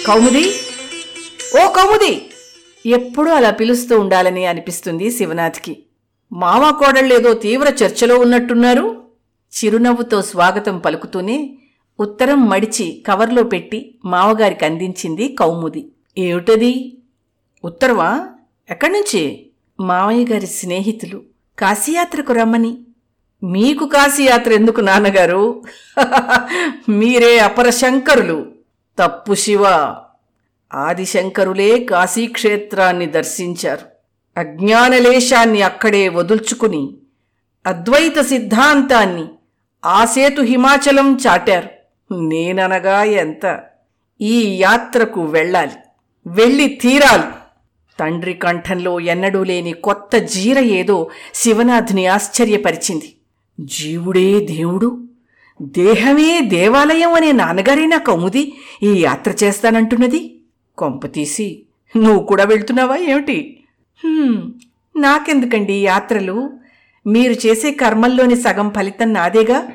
కౌముది? 0.06 0.54
ఓ 1.62 1.68
కౌముది! 1.68 2.30
ఎప్పుడూ 2.86 3.30
అలా 3.30 3.50
పిలుస్తూ 3.50 3.98
ఉండాలని 3.98 4.46
అనిపిస్తుంది 4.46 5.10
శివనాథ్కి. 5.10 5.84
మామ 6.32 6.70
కోడళ్ళేదో 6.70 7.34
తీవ్ర 7.34 7.68
చర్చలో 7.68 8.18
ఉన్నట్టున్నారు. 8.18 9.03
చిరునవ్వుతో 9.54 10.22
స్వాగతం 10.22 10.78
పలుకుతూనే 10.78 11.58
ఉత్తరం 12.00 12.48
మడిచి 12.48 13.04
కవర్లో 13.06 13.42
పెట్టి 13.42 13.98
మావగారికి 14.04 14.64
అందించింది 14.64 15.28
కౌముది. 15.28 15.92
ఏమిటది? 16.18 16.98
ఉత్తరవా 17.64 18.26
ఎక్కడి 18.70 18.92
నుంచి 18.92 19.50
మావయ్య 19.80 20.24
గారి 20.24 20.46
స్నేహితులు. 20.46 21.22
కాశీయాత్రకు 21.58 22.32
రమ్మని. 22.32 22.78
మీకు 23.44 23.86
కాశీయాత్ర 23.86 24.52
ఎందుకు 24.52 24.80
నాన్నగారు? 24.80 25.62
మీరే 26.88 27.38
అపర 27.38 27.70
శంకరులు. 27.70 28.46
తప్పు 28.98 29.34
శివ. 29.34 29.64
ఆదిశంకరులే 30.74 31.84
కాశీక్షేత్రాన్ని 31.84 33.06
దర్శించారు. 33.06 33.86
అజ్ఞానలేశాన్ని 34.40 35.62
అక్కడే 35.62 36.08
వదుల్చుకుని 36.08 36.96
అద్వైత 37.66 38.20
సిద్ధాంతాన్ని 38.20 39.24
ఆ 39.84 40.04
సేతు 40.04 40.42
హిమాచలం 40.42 41.18
చాటారు. 41.26 41.68
నేననగా 42.14 43.02
ఎంత? 43.02 43.60
ఈ 44.20 44.62
యాత్రకు 44.62 45.24
వెళ్ళాలి. 45.24 45.72
వెళ్ళి 46.26 46.68
తీరాలి. 46.68 47.22
తండ్రి 48.00 48.34
కంఠంలో 48.34 49.00
ఎన్నడూ 49.00 49.44
లేని 49.44 49.72
కొత్త 49.72 50.16
జీర 50.16 50.58
ఏదో 50.58 51.10
శివనాథ్ని 51.34 52.06
ఆశ్చర్యపరిచింది. 52.06 53.14
జీవుడే 53.60 54.40
దేవుడు. 54.40 55.04
దేహమే 55.62 56.40
దేవాలయం 56.40 57.12
అనే 57.12 57.32
నాన్నగారేనా 57.32 57.98
కౌముది. 57.98 58.58
ఈ 58.82 59.02
యాత్ర 59.02 59.44
చేస్తానంటున్నది. 59.44 60.40
కొంపతీసి 60.78 61.62
నువ్వు 61.96 62.26
కూడా 62.26 62.44
వెళ్తున్నావా 62.44 62.96
ఏమిటి? 62.96 63.64
నాకెందుకండి 64.96 65.84
యాత్రలు? 65.84 66.50
మీరు 67.06 67.46
చేసే 67.46 67.70
కర్మల్లోని 67.70 68.36
సగం 68.36 68.72
ఫలితం 68.76 69.12
నాదేగా? 69.12 69.68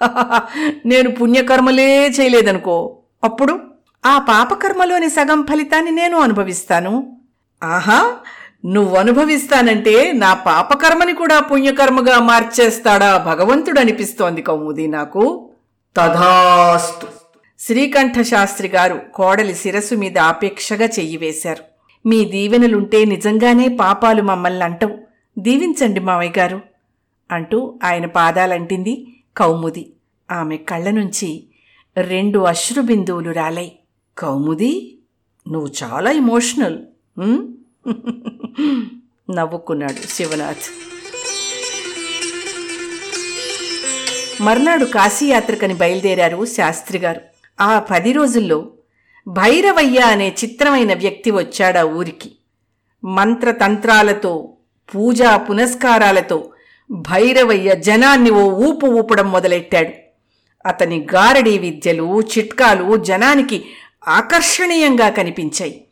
నేను 0.86 1.10
పుణ్యకర్మలే 1.10 2.08
చేయలేదనుకో. 2.08 2.98
అప్పుడు 3.24 3.60
ఆ 4.06 4.18
పాపకర్మలోని 4.18 5.10
సగం 5.10 5.46
ఫలితాన్ని 5.50 5.90
నేను 5.90 6.16
అనుభవిస్తాను. 6.18 7.16
ఆహా! 7.62 8.16
నువ్వు 8.64 8.96
అనుభవిస్తానంటే 8.96 10.12
నా 10.12 10.34
పాపకర్మని 10.34 11.12
కూడా 11.12 11.40
పుణ్యకర్మగా 11.40 12.18
మార్చేస్తాడా 12.18 13.18
భగవంతుడు 13.18 13.80
అనిపిస్తోంది 13.80 14.42
కౌముది 14.42 14.86
నాకు. 14.86 15.50
తథాస్తు. 15.96 17.06
శ్రీకంఠ 17.58 18.22
శాస్త్రి 18.22 18.68
గారు 18.68 19.00
కోడలి 19.14 19.54
శిరస్సు 19.54 19.94
మీద 19.94 20.18
ఆపేక్షగా 20.18 20.86
చెయ్యి 20.86 21.16
వేశారు. 21.16 21.62
మీ 22.06 22.24
దీవెనలుంటే 22.24 23.04
నిజంగానే 23.04 23.68
పాపాలు 23.68 24.22
మమ్మల్ని 24.22 24.64
అంటవు. 24.64 24.98
దీవించండి 25.38 26.00
మావయ్య 26.00 26.40
గారు. 26.40 26.60
అంటూ 27.32 27.78
ఆయన 27.84 28.06
పాదాలంటింది 28.06 29.06
కౌముది. 29.36 29.92
ఆమె 30.30 30.56
కళ్ళ 30.56 30.90
నుంచి 30.90 31.44
రెండు 31.96 32.38
అశ్రు 32.38 32.82
బిందువులు 32.82 33.30
రాలై 33.30 33.72
కౌముది 34.18 34.98
నువ్వు 35.50 35.70
చాలా 35.82 36.10
ఇమోషనల్ 36.10 36.78
నవ్వుకున్నాడు 39.30 40.06
శివనాథ్. 40.08 40.66
మర్నాడు 44.42 44.84
కాశీయాత్రకని 44.84 45.74
బయలుదేరారు 45.74 46.44
శాస్త్రి 46.44 46.98
గారు. 46.98 47.20
ఆ 47.60 47.78
పది 47.78 48.12
రోజుల్లో 48.12 48.58
భైరవయ్య 49.28 49.98
అనే 49.98 50.28
చిత్రమైన 50.44 50.94
వ్యక్తి 50.94 51.30
వచ్చాడా 51.30 51.84
ఊరికి. 51.84 52.30
మంత్రతంత్రాలతో 53.04 54.32
పూజా 54.94 55.36
పునస్కారాలతో 55.36 56.51
భైరవయ్య 56.92 57.74
జనాన్ని 57.74 58.30
ఓ 58.30 58.50
ఊపు 58.50 58.86
ఊపడం 58.86 59.32
మొదలెట్టాడు. 59.32 59.90
అతని 60.68 61.06
గారడీ 61.14 61.58
విద్యలు 61.58 62.20
చిట్కాలు 62.20 62.96
జనానికి 62.96 63.64
ఆకర్షణీయంగా 64.08 65.08
కనిపించాయి. 65.08 65.84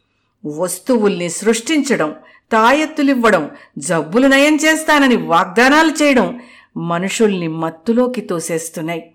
వస్తువుల్ని 0.47 1.29
సృష్టించడం 1.29 2.15
తాయెత్తులివ్వడం 2.53 3.51
జబ్బులు 3.79 4.27
నయం 4.27 4.57
చేస్తానని 4.57 5.17
వాగ్దానాలు 5.17 5.91
చేయడం 6.03 6.41
మనుషుల్ని 6.77 7.49
మత్తులోకి 7.49 8.21
తోసేస్తున్నాయి. 8.21 9.13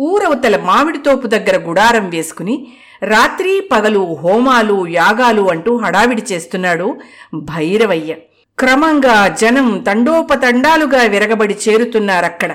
ఊరవతల 0.00 0.56
మామిడి 0.56 0.98
తోపు 0.98 1.26
దగ్గర 1.26 1.56
గుడారం 1.56 2.10
వేసుకుని 2.10 2.72
రాత్రి 3.02 3.68
పగలు 3.72 4.14
హోమాలు 4.14 4.86
యాగాలు 4.86 5.50
అంటూ 5.50 5.76
హడావిడి 5.76 6.22
చేస్తున్నాడు 6.32 7.00
భైరవయ్య. 7.34 8.16
క్రమంగా 8.58 9.28
జనం 9.28 9.84
తండోపతండాలుగా 9.86 11.02
విరగబడి 11.02 11.56
చేరుతున్నారక్కడ. 11.68 12.54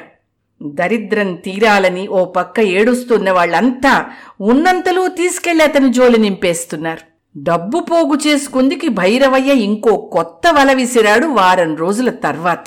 దరిద్రం 0.64 1.36
తీరాలని 1.36 2.08
ఓ 2.08 2.26
పక్క 2.26 2.60
ఏడుస్తున్న 2.60 3.32
వాళ్ళంతా 3.32 4.06
ఉన్నంతలో 4.42 5.08
తీసుకెళ్ళి 5.08 5.64
అతని 5.64 5.94
జోలి 5.94 6.18
నింపేస్తున్నారు. 6.18 7.02
డబ్బు 7.38 7.80
పోగు 7.80 8.28
చేసుకుందికి 8.28 8.88
భైరవయ్య 8.88 9.54
ఇంకో 9.54 9.98
కొత్త 9.98 10.48
వల 10.48 10.74
విసిరాడు 10.74 11.26
వారం 11.28 11.76
రోజుల 11.76 12.10
తర్వాత. 12.10 12.66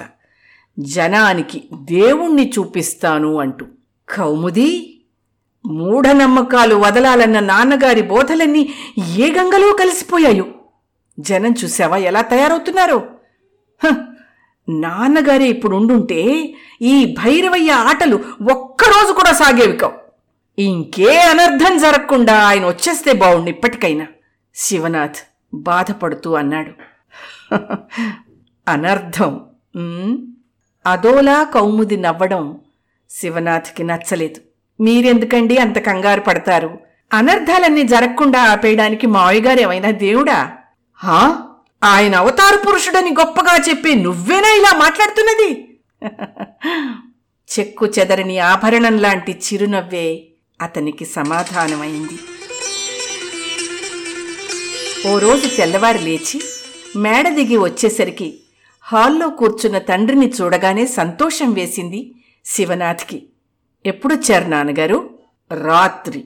జనానికి 0.78 1.64
దేవుణ్ణి 1.82 2.52
చూపిస్తాను 2.58 3.40
అంటూ. 3.40 3.66
కౌముది 4.08 5.00
మూఢనమ్మకాలు 5.66 6.74
వదలాలన్న 6.74 7.40
నాన్నగారి 7.40 8.02
బోధలన్నీ 8.02 8.74
ఏ 9.16 9.32
గంగలో 9.32 9.72
కలిసిపోయాయో? 9.72 10.44
జనం 11.20 11.54
చూసావా 11.64 11.96
ఎలా 11.96 12.20
తయారవుతున్నారో? 12.20 13.02
నాన్నగారే 14.68 15.44
ఇప్పుడు 15.44 15.76
ఉండుంటే 15.76 16.54
ఈ 16.82 17.16
భైరవయ్య 17.18 17.70
ఆటలు 17.70 18.16
ఒక్కరోజు 18.50 19.12
కూడా 19.12 19.32
సాగేవి 19.32 19.76
కావు. 19.76 19.92
ఇంకే 20.60 21.20
అనర్థం 21.20 21.78
జరగకుండా 21.78 22.44
ఆయన 22.44 22.66
వచ్చేస్తే 22.66 23.12
బావుండు 23.12 23.50
ఇప్పటికైనా. 23.50 24.06
శివనాథ్ 24.54 25.16
బాధపడుతూ 25.54 26.34
అన్నాడు. 26.34 26.72
అనర్థం 28.68 29.40
అదోలా 30.86 31.42
కౌముది 31.42 31.96
నవ్వడం 31.96 32.58
శివనాథ్కి 33.10 33.82
నచ్చలేదు. 33.82 34.40
మీరెందుకండి 34.82 35.58
అంత 35.58 35.78
కంగారు 35.78 36.20
పడతారు? 36.20 36.78
అనర్థాలన్నీ 37.12 37.82
జరగకుండా 37.82 38.40
ఆపేయడానికి 38.40 39.06
మావయ్య 39.06 39.40
గారు 39.40 39.60
ఏమైనా 39.60 39.90
దేవుడా? 39.90 40.52
హా? 40.94 41.48
ఆయన 41.84 42.14
అవతార 42.14 42.62
పురుషుడని 42.66 43.10
గొప్పగా 43.10 43.56
చెప్పి 43.68 43.94
నువ్వేనా 43.94 44.48
ఇలా 44.48 44.78
మాట్లాడుతున్నది? 44.78 45.78
చెక్కు 47.44 47.86
చెదరని 47.86 48.38
ఆభరణం 48.38 48.98
లాంటి 48.98 49.32
చిరునవ్వే 49.32 50.26
అతనికి 50.62 51.04
సమాధానమైంది. 51.04 52.18
ఓ 55.08 55.18
రోజు 55.18 55.48
తెల్లవారు 55.48 55.98
లేచి 55.98 56.42
మేడ 56.96 57.28
దిగి 57.28 57.56
వచ్చేసరికి 57.56 58.40
హాల్లో 58.80 59.28
కూర్చున్న 59.28 59.78
తండ్రిని 59.78 60.32
చూడగానే 60.40 60.86
సంతోషం 60.86 61.52
వేసింది 61.52 62.14
శివనాథ్కి. 62.44 63.26
ఎప్పుడొచ్చారు 63.86 64.48
నాన్నగారు? 64.48 65.18
రాత్రి. 65.64 66.24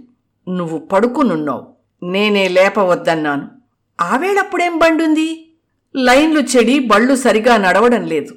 నువ్వు 0.48 0.78
పడుకునున్నావు. 0.78 1.74
నేనే 2.02 2.48
లేపవద్దన్నాను. 2.48 3.48
ఆవేళప్పుడేం 4.00 4.78
బండుంది? 4.78 5.47
లైన్లు 5.96 6.40
చెడి 6.40 6.78
బళ్ళు 6.78 7.14
సరిగా 7.14 7.56
నడవడం 7.56 8.04
లేదు. 8.04 8.36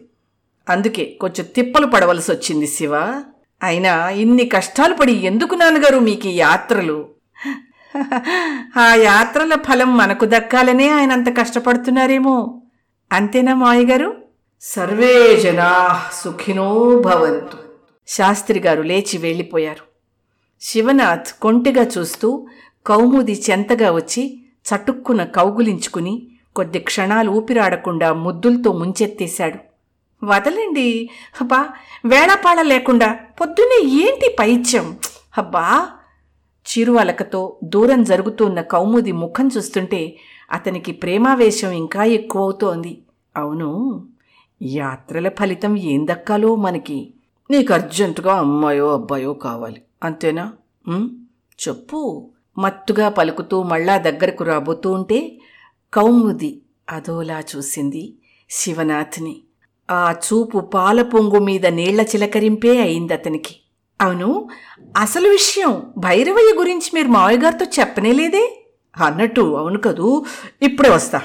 అందుకే 0.69 1.05
కొంచెం 1.05 1.45
తిప్పలు 1.55 1.85
పడవలసి 1.85 2.31
వచ్చింది 2.31 2.67
శివ. 2.67 3.23
అయినా 3.63 4.09
ఇన్ని 4.09 4.45
కష్టాలు 4.45 4.93
పడి 4.93 5.11
ఎందుకు 5.11 5.55
నాన్నగారు 5.55 5.99
మీకు 5.99 6.27
ఈ 6.27 6.35
యాత్రలు? 6.35 7.09
ఆ 8.77 8.95
యాత్రల 8.95 9.55
ఫలం 9.55 9.97
మనకు 9.97 10.25
దక్కాలనే 10.25 10.89
ఆయన 10.89 11.11
అంత 11.11 11.37
కష్టపడుతున్నారేమో. 11.37 12.61
అంతేనా 13.11 13.55
మాయ 13.55 13.83
గారు 13.85 14.17
సర్వే 14.61 15.37
జనా 15.41 16.01
సుఖినో 16.23 17.01
భవంతు. 17.05 17.57
శాస్త్రి 18.07 18.59
గారు 18.59 18.81
లేచి 18.81 19.17
వెళ్ళిపోయారు. 19.17 19.91
శివనాథ్ 20.61 21.41
కొంటిగా 21.41 21.83
చూస్తూ 21.97 22.47
కౌముది 22.85 23.43
చెంతగా 23.49 23.91
వచ్చి 23.91 24.41
చటుక్కున 24.69 25.23
కౌగులించుకుని 25.23 26.27
కొద్ది 26.55 26.79
క్షణాలు 26.79 27.31
ఊపిరాడకుండా 27.31 28.13
ముద్దులతో 28.13 28.73
ముంచెత్తేశాడు. 28.73 29.59
వదలండి. 30.21 30.87
అబ్బా 31.41 31.59
వేళపాళ 32.05 32.61
లేకుండా 32.63 33.09
పొద్దున్నే 33.41 33.79
ఏంటి 34.01 34.35
పైత్యం? 34.39 34.87
అబ్బా! 35.37 35.65
చిరువలకతో 36.65 37.41
దూరం 37.63 38.03
జరుగుతున్న 38.03 38.61
కౌముది 38.61 39.11
ముఖం 39.13 39.49
చూస్తుంటే 39.57 40.01
అతనికి 40.51 40.91
ప్రేమావేశం 40.93 41.71
ఇంకా 41.73 42.03
ఎక్కువవుతోంది. 42.11 42.93
అవును 43.35 43.69
యాత్రల 44.61 45.29
ఫలితం 45.29 45.77
ఏం 45.85 46.07
దక్కాలో 46.07 46.55
మనకి? 46.55 46.99
నీకు 47.49 47.73
అర్జెంటుగా 47.73 48.33
అమ్మాయో 48.35 48.93
అబ్బాయో 48.93 49.33
కావాలి. 49.33 49.79
అంతేనా? 50.03 50.45
చెప్పు. 51.59 51.99
మత్తుగా 52.57 53.09
పలుకుతూ 53.09 53.63
మళ్ళా 53.63 53.97
దగ్గరకు 53.97 54.43
రాబోతూ 54.43 54.91
ఉంటే 54.91 55.19
కౌముది 55.93 56.61
అదోలా 56.89 57.43
చూసింది 57.55 58.13
శివనాథ్ని. 58.49 59.41
ఆ 59.91 60.11
చూపు 60.11 60.59
పాల 60.59 61.01
పొంగు 61.01 61.39
మీద 61.39 61.65
నీళ్ళ 61.65 62.01
చిలకరింపే 62.01 62.77
అయింది 62.77 63.13
అతనికి 63.13 63.55
అవును 64.01 64.47
అసలు 64.97 65.29
విషయం 65.29 65.83
భైరవయ్య 65.97 66.53
గురించి 66.57 66.91
మీరు 66.93 67.07
మావయ్య 67.07 67.37
గారితో 67.37 67.65
చెప్పనేలేదే 67.79 68.63
అన్నట్టు 68.97 69.41
అవును 69.41 69.79
కదూ 69.79 70.25
ఇప్పుడే 70.61 70.89
వస్తా. 70.89 71.21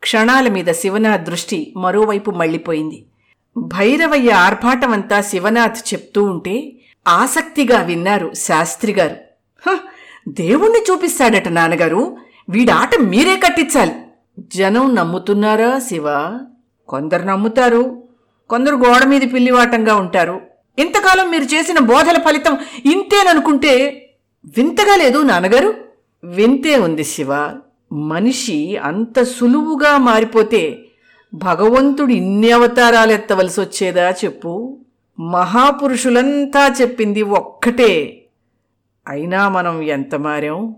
క్షణాల 0.00 0.48
మీద 0.48 0.66
శివనాథ్ 0.72 1.24
దృష్టి 1.24 1.74
మరోవైపు 1.76 2.30
మళ్ళీపోయింది. 2.30 3.06
భైరవయ్య 3.58 4.30
ఆర్భాటమంతా 4.30 5.20
శివనాథ్ 5.20 5.94
చెప్తూ 5.94 6.24
ఉంటే 6.24 6.72
ఆసక్తిగా 7.08 7.82
విన్నారు 7.82 8.34
శాస్త్రి 8.34 8.92
గారు. 8.92 9.16
"హ, 9.68 9.78
దేవుణ్ణి 10.28 10.84
చూపిస్తాడట 10.90 11.48
నాన్నగారు. 11.48 12.16
వీడాట 12.48 13.00
మీరే 13.00 13.36
కట్టించాలి. 13.36 13.92
జనం 14.38 14.94
నమ్ముతున్నారా 14.94 15.78
శివ? 15.78 16.38
కొందరు 16.88 17.22
నమ్ముతారు. 17.22 18.02
కొందరు 18.50 18.76
గోడ 18.76 19.04
మీద 19.04 19.22
పిల్లివాటంగా 19.22 19.94
ఉంటారు. 19.96 20.40
ఇంతకాలం 20.78 21.30
మీరు 21.30 21.42
చేసిన 21.42 21.78
బోధల 21.78 22.18
ఫలితం 22.18 22.58
ఇంతేననుకుంటే 22.84 24.04
వింతగా 24.58 24.96
లేదు 24.96 25.18
నాన్నగారు? 25.18 25.74
వింతే 26.24 26.76
ఉంది 26.76 27.04
శివ. 27.04 27.56
మనిషి 27.92 28.76
అంత 28.76 29.22
సులువుగా 29.22 29.98
మారిపోతే 29.98 30.78
భగవంతుడు 31.34 32.12
ఇన్ని 32.12 32.50
అవతారాలు 32.50 33.12
ఎత్తవలసి 33.12 33.60
వచ్చేదా 33.60 34.10
చెప్పు? 34.10 34.78
మహాపురుషులంతా 35.20 36.74
చెప్పింది 36.80 37.22
ఒక్కటే. 37.22 38.24
అయినా 39.08 39.48
మనం 39.48 39.82
ఎంత 39.82 40.14
మారాం? 40.14 40.76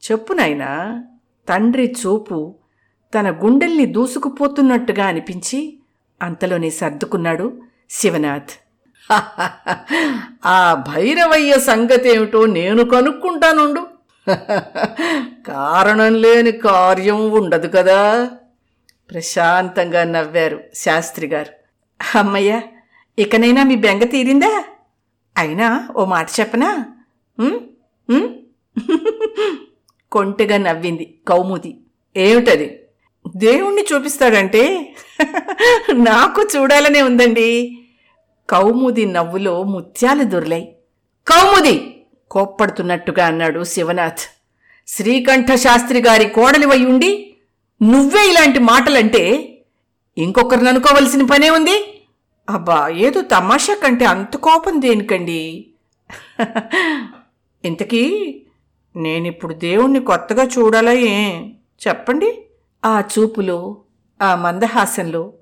చెప్పు 0.00 0.32
నాయనా. 0.32 1.02
తండ్రి 1.48 1.96
చూపు 2.00 2.54
తన 3.14 3.30
గుండెల్ని 3.30 3.86
దూసుకుపోతున్నట్టుగా 3.86 5.06
అనిపించి 5.06 5.78
అంతలోనే 6.22 6.70
సర్దుకున్నాడు 6.70 7.60
శివనాథ్. 7.90 8.50
ఆ 10.46 10.74
భైరవయ్య 10.74 11.58
సంగతేమిటో 11.58 12.46
నేను 12.46 12.84
కనుక్కుంటానుండు. 12.84 13.86
కారణం 15.46 16.14
లేని 16.14 16.52
కార్యం 16.52 17.30
ఉండదు 17.30 17.68
కదా. 17.68 18.30
ప్రశాంతంగా 19.10 20.04
నవ్వారు 20.04 20.60
శాస్త్రి 20.74 21.26
గారు. 21.26 21.52
అమ్మయ్య 22.18 22.60
ఇకనైనా 23.18 23.62
మీ 23.62 23.76
బెంగ 23.76 24.02
తీరిందా? 24.02 24.64
అయినా 25.38 25.88
ఓ 25.96 26.04
మాట 26.04 26.26
చెప్పనా? 26.40 26.84
కొంటెగా 30.12 30.58
నవ్వింది 30.58 31.18
కౌముది. 31.28 31.78
ఏమిటది? 32.16 32.80
దేవుణ్ణి 33.36 33.84
చూపిస్తాడంటే? 33.94 34.94
నాకు 35.90 36.48
చూడాలనే 36.56 37.02
ఉందండి. 37.02 37.78
కౌముది 38.50 39.06
నవ్వులో 39.06 39.62
ముత్యాలు 39.62 40.24
దొర్లాయి. 40.24 40.76
కౌముది! 41.26 42.04
కోప్పడుతున్నట్టుగా 42.30 43.26
అన్నాడు 43.26 43.64
శివనాథ్. 43.64 44.18
శ్రీకంఠ 44.88 45.54
శాస్త్రి 45.54 46.00
గారి 46.00 46.28
కోడలివై 46.28 46.84
ఉండి 46.84 47.36
నువ్వే 47.82 48.30
ఇలాంటి 48.30 48.58
మాటలంటే 48.58 49.22
ఇంకొకరిని 50.18 50.68
అనుకోవలసిన 50.68 51.26
పనే 51.26 51.50
ఉంది? 51.50 52.02
అబ్బా 52.50 52.88
ఏదో 52.88 53.20
తమాషా 53.20 53.74
కంటే 53.74 54.04
అంత 54.04 54.36
కోపం 54.36 54.82
దేనికండి? 54.82 55.66
ఇంతకీ 57.64 58.02
నేనిప్పుడు 58.96 59.54
దేవుణ్ణి 59.54 60.00
కొత్తగా 60.00 60.44
చూడాలా 60.44 60.92
ఏ 60.92 61.48
చెప్పండి. 61.88 62.42
ఆ 62.84 63.00
చూపులో 63.00 63.76
ఆ 64.22 64.34
మందహాసంలో 64.34 65.32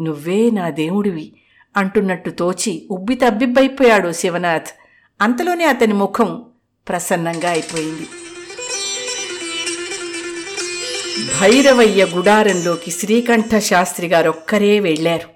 నువ్వే 0.00 0.50
నా 0.50 0.70
దేవుడివి 0.70 1.32
అంటున్నట్టు 1.76 2.30
తోచి 2.30 2.88
ఉబ్బి 2.90 3.14
తబ్బిబ్బైపోయాడు 3.14 4.12
శివనాథ్. 4.12 4.68
అంతలోనే 5.22 5.64
అతని 5.64 5.94
ముఖం 5.94 6.44
ప్రసన్నంగా 6.88 7.50
అయిపోయింది. 7.50 8.08
భైరవయ్య 11.40 12.04
గుడారంలోకి 12.04 12.90
శ్రీకంఠ 12.90 13.58
శాస్త్రి 13.58 14.06
గారొక్కరే 14.06 14.80
వెళ్ళారు 14.80 15.28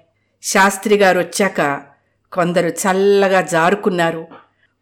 శాస్త్రి 0.43 0.95
గారొచ్చాక 0.95 1.81
కొందరు 2.33 2.67
చల్లగా 2.67 3.41
జారుకున్నారు. 3.41 4.27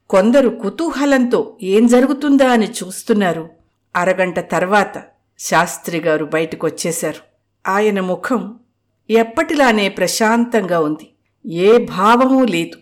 కొందరు 0.10 0.50
కుతూహలంతో 0.50 1.58
ఏం 1.64 1.88
జరుగుతుందా 1.88 2.48
అని 2.50 2.68
చూస్తున్నారు. 2.68 3.50
అరగంట 3.96 4.40
తర్వాత 4.40 5.04
శాస్త్రి 5.40 6.00
గారు 6.00 6.26
బయటకొచ్చేశారు. 6.26 7.22
ఆయన 7.70 8.00
ముఖం 8.00 8.60
ఎప్పటిలానే 9.10 9.90
ప్రశాంతంగా 9.90 10.80
ఉంది. 10.80 11.14
ఏ 11.54 11.86
భావమూ 11.86 12.46
లేదు. 12.46 12.78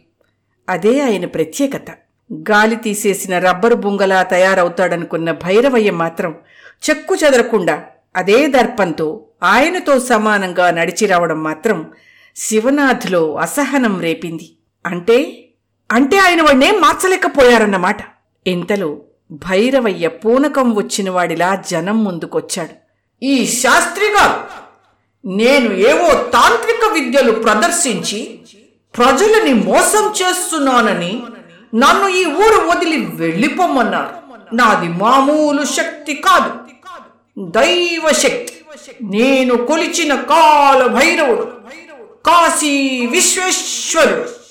అదే 0.69 1.01
ఆయన 1.01 1.25
ప్రత్యేకత. 1.25 1.91
గాలి 2.33 2.75
తీసేసిన 2.75 3.39
రబ్బరు 3.39 3.75
బుంగలా 3.75 4.23
తయారవుతాడనుకున్న 4.23 5.31
భైరవయ్య 5.31 5.91
మాత్రం 5.91 6.35
చెక్కు 6.89 7.15
చెదరకుండా 7.15 7.83
అదే 8.15 8.47
దర్పంతో 8.47 9.25
ఆయనతో 9.43 9.99
సమానంగా 9.99 10.71
నడిచి 10.71 11.05
రావడం 11.07 11.43
మాత్రం 11.43 11.91
శివనాథ్లో 12.35 13.35
అసహనం 13.35 13.99
రేపింది. 13.99 14.55
అంటే 14.85 15.44
అంటే 15.91 16.17
ఆయన 16.17 16.41
వాడినే 16.41 16.71
మార్చలేకపోయారన్నమాట. 16.71 17.97
ఇంతలో 18.47 18.97
భైరవయ్య 19.31 20.07
పూనకం 20.07 20.75
వచ్చిన 20.75 21.09
వాడిలా 21.09 21.63
జనం 21.71 22.03
ముందుకొచ్చాడు. 22.03 22.69
ఈ 23.25 23.47
శాస్త్రిగా 23.47 24.49
నేను 25.25 25.73
ఏవో 25.73 26.23
తాంత్రిక 26.23 26.91
విద్యలు 26.91 27.31
ప్రదర్శించి 27.31 28.39
ప్రజలని 28.97 29.53
మోసం 29.53 30.13
చేస్తున్నానని 30.21 31.23
నన్ను 31.75 32.07
ఈ 32.07 32.25
ఊరు 32.25 32.69
వదిలి 32.69 32.97
వెళ్ళిపోమన్నారు. 32.97 34.09
నాది 34.55 34.87
మామూలు 34.87 35.65
శక్తి 35.65 36.13
కాదు. 36.13 36.51
దైవ 37.39 38.11
శక్తి 38.11 38.53
నేను 39.01 39.57
కొలిచిన 39.57 40.15
కాల 40.15 40.87
భైరవుడు 40.87 41.51
కాశీ 42.25 43.05
విశ్వేశ్వరుడు. 43.05 44.44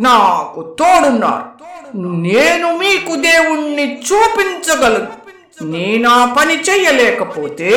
నాకు 0.00 0.76
తోడున్నారు. 0.78 1.64
నేను 1.96 2.78
మీకు 2.78 3.14
దేవుణ్ణి 3.14 3.98
చూపించగలను. 3.98 5.24
నేనా 5.64 6.34
పని 6.38 6.54
చెయ్యలేకపోతే 6.54 7.70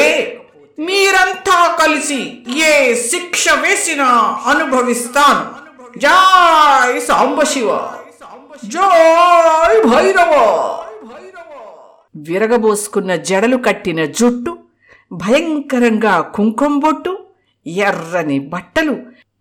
మీరంతా 0.80 1.76
కలిసి 1.76 2.38
ఏ 2.66 2.96
శిక్ష 2.96 3.50
వేసినా 3.50 4.06
అనుభవిస్తాను. 4.46 5.68
జై 6.00 7.00
సాంబశివ. 7.00 7.80
జై 8.66 9.82
భైరవ. 9.90 10.34
విరగబోసుకున్న 12.16 13.16
జడలు 13.16 13.58
కట్టిన 13.58 14.06
జుట్టు 14.06 14.58
భయంకరంగా 15.12 16.22
కుంకుమ 16.22 16.80
బొట్టు 16.80 17.18
ఎర్రని 17.68 18.40
బట్టలు 18.40 18.96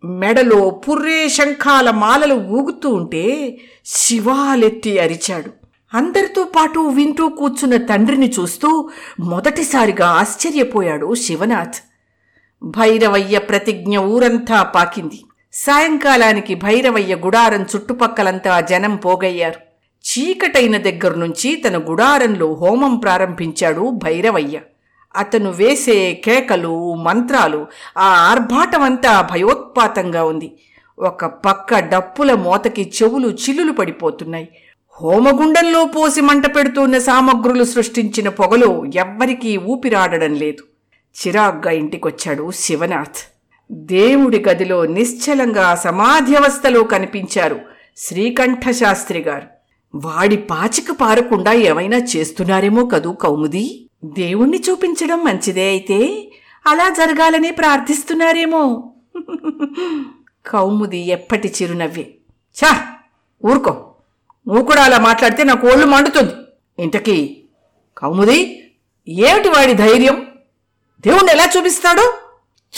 మెడలో 0.07 0.69
పుర్రే 0.69 1.29
శంఖాల 1.29 1.89
మాలలు 1.89 2.33
ఊగుతూ 2.33 2.89
ఉంటే 2.89 3.57
శివాలెత్తి 3.85 4.99
అరిచాడు. 4.99 5.51
అందరితో 5.93 6.43
పాటు 6.43 6.79
వింటూ 6.79 7.29
కూర్చున్న 7.29 7.77
తండ్రిని 7.77 8.33
చూస్తూ 8.39 8.89
మొదటిసారిగా 9.19 10.07
ఆశ్చర్యపోయాడు 10.07 11.15
శివనాథ్. 11.15 11.75
భైరవయ్య 12.63 13.39
ప్రతిజ్ఞ 13.39 13.97
ఊరంతా 13.97 14.63
పాకింది. 14.63 15.21
సాయంకాలానికి 15.53 16.55
భైరవయ్య 16.55 17.15
గుడారం 17.15 17.63
చుట్టుపక్కలంతా 17.63 18.59
జనం 18.59 18.95
పోగయ్యారు. 18.95 19.59
చీకటైన 20.09 20.77
దగ్గర 20.77 21.13
నుంచి 21.13 21.55
తన 21.55 21.77
గుడారంలో 21.77 22.53
హోమం 22.53 22.95
ప్రారంభించాడు 22.95 23.89
భైరవయ్య. 23.89 24.59
అతను 25.15 25.49
వేసే 25.51 25.97
కేకలు 26.25 26.73
మంత్రాలు 27.07 27.59
ఆ 27.97 28.07
ఆర్భాటమంతా 28.31 29.21
భయోత్పాతంగా 29.31 30.23
ఉంది. 30.23 30.49
ఒక 30.97 31.25
పక్క 31.45 31.79
డప్పుల 31.91 32.33
మోతకి 32.45 32.91
చెవులు 32.97 33.29
చిల్లులు 33.43 33.71
పడిపోతున్నాయి. 33.71 34.47
హోమగుండంలో 34.97 35.85
పోసి 35.85 36.21
మంట 36.21 36.45
పెడుతున్న 36.55 36.97
సామగ్రులు 36.99 37.63
సృష్టించిన 37.65 38.29
పొగలో 38.39 38.69
ఎవ్వరికీ 38.95 39.57
ఊపిరాడడం 39.65 40.33
లేదు. 40.35 40.63
చిరాగ్గా 41.15 41.71
ఇంటికొచ్చాడు 41.71 42.51
శివనాథ్. 42.63 43.19
దేవుడి 43.89 44.39
గదిలో 44.39 44.85
నిశ్చలంగా 44.97 45.75
సమాధ్యవస్థలో 45.85 46.83
కనిపించారు 46.85 47.59
శ్రీకంఠశాస్త్రి 47.97 49.21
గారు. 49.21 49.47
వాడి 49.93 50.37
పాచిక 50.51 50.91
పారకుండా 51.01 51.53
ఏమైనా 51.69 51.97
చేస్తున్నారేమో 52.13 52.85
కదూ 52.85 53.11
కౌముదీ! 53.23 53.65
దేవుణ్ణి 54.05 54.63
చూపించడం 54.69 55.23
మంచిదే 55.23 55.67
అయితే 55.67 56.31
అలా 56.67 56.89
జరగాలని 56.89 57.51
ప్రార్థిస్తున్నారేమో. 57.51 58.93
కౌముది 60.47 60.97
ఎప్పటి 60.97 61.53
చిరునవ్వే. 61.61 62.15
ఛా 62.57 62.95
ఊరుకో. 63.45 63.93
నువ్వు 64.47 64.63
కూడా 64.63 64.83
అలా 64.83 64.99
మాట్లాడితే 64.99 65.43
నాకు 65.43 65.67
ఒళ్ళు 65.67 65.85
మండుతుంది. 65.85 66.33
ఇంతకీ 66.79 67.43
కౌముది 67.97 68.69
ఏమిటి 69.07 69.49
వాడి 69.49 69.73
ధైర్యం? 69.73 70.27
దేవుణ్ణి 70.99 71.31
ఎలా 71.31 71.47
చూపిస్తాడు? 71.57 72.13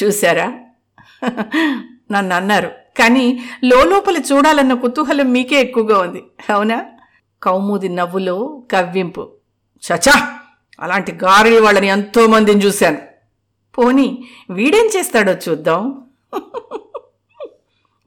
చూశారా? 0.04 0.60
నన్ను 2.12 2.36
అన్నారు. 2.36 2.72
కానీ 3.00 3.44
లోపల 3.64 4.18
చూడాలన్న 4.18 4.74
కుతూహలం 4.74 5.32
మీకే 5.32 5.56
ఎక్కువగా 5.56 6.00
ఉంది. 6.00 6.24
అవునా? 6.50 6.86
కౌముది 7.44 7.90
నవ్వులో 7.90 8.64
కవ్వింపు. 8.72 9.32
చచా 9.88 10.39
అలాంటి 10.80 11.12
గారెలి 11.12 11.60
వాళ్ళని 11.60 11.88
ఎంతో 11.88 12.28
మందిని 12.28 12.66
చూశాను. 12.66 12.98
పోనీ 13.78 14.28
వీడేం 14.50 14.90
చేస్తాడో 14.98 15.32
చూద్దాం. 15.32 16.06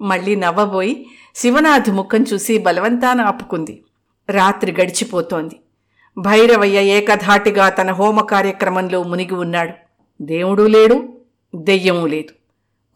మళ్ళీ 0.00 0.36
నవ్వబోయి 0.36 1.06
శివనాథ్ 1.34 1.90
ముఖం 1.90 2.22
చూసి 2.22 2.58
బలవంతాన 2.58 3.20
ఆపుకుంది. 3.20 3.84
రాత్రి 4.30 4.72
గడిచిపోతోంది. 4.72 5.60
భైరవయ్య 6.18 6.82
ఏకధాటిగా 6.82 7.68
తన 7.68 7.92
హోమ 7.92 8.20
కార్యక్రమంలో 8.20 9.02
మునిగి 9.02 9.34
ఉన్నాడు. 9.34 9.72
దేవుడు 10.22 10.62
లేడు 10.62 11.20
దెయ్యమూ 11.54 12.06
లేదు. 12.06 12.32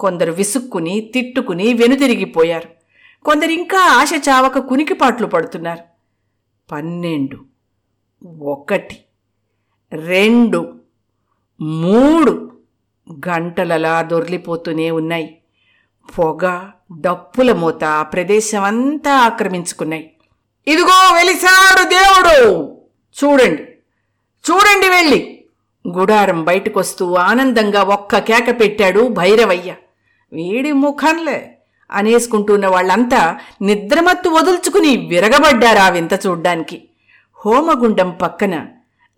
కొందరు 0.01 0.33
విసుక్కుని 0.33 1.11
తిట్టుకుని 1.15 1.75
వెనుదిరిగిపోయారు. 1.75 2.69
కొందరింకా 3.25 3.79
ఆశ 3.79 4.11
చావక 4.29 4.59
కునికిపాట్లు 4.59 5.27
పడుతున్నారు. 5.27 5.83
పన్నెండు 6.73 7.39
ఒకటి. 8.41 8.97
రెండు 9.93 10.61
మూడు 11.81 12.33
గంటలలా 13.27 14.03
దొర్లిపోతూనే 14.03 14.91
ఉన్నాయి. 14.91 15.29
పొగ 16.09 16.43
డప్పుల 17.03 17.53
మూత 17.53 17.85
ఆ 17.93 18.03
ప్రదేశమంతా 18.03 19.13
ఆక్రమించుకున్నాయి. 19.19 20.05
ఇదిగో 20.67 21.15
వెలిసాడు 21.15 21.83
దేవుడు! 21.91 22.37
చూడండి 23.17 23.63
చూడండి 24.45 24.89
వెళ్ళి! 24.89 25.21
గుడారం 25.85 26.45
బయటకొస్తూ 26.45 27.15
ఆనందంగా 27.25 27.83
ఒక్క 27.89 28.19
కేక 28.21 28.61
పెట్టాడు 28.61 29.09
భైరవయ్య. 29.11 29.71
వీడి 30.33 30.73
ముఖంలే! 30.85 31.39
అనేసుకుంటున్న 31.91 32.67
వాళ్ళంతా 32.67 33.21
నిద్రమత్తు 33.63 34.29
వదుల్చుకుని 34.29 34.97
విరగబడ్డారు 35.07 35.79
ఆ 35.79 35.89
వింత 35.89 36.15
చూడ్డానికి. 36.27 36.79
హోమగుండం 37.39 38.11
పక్కన 38.23 38.55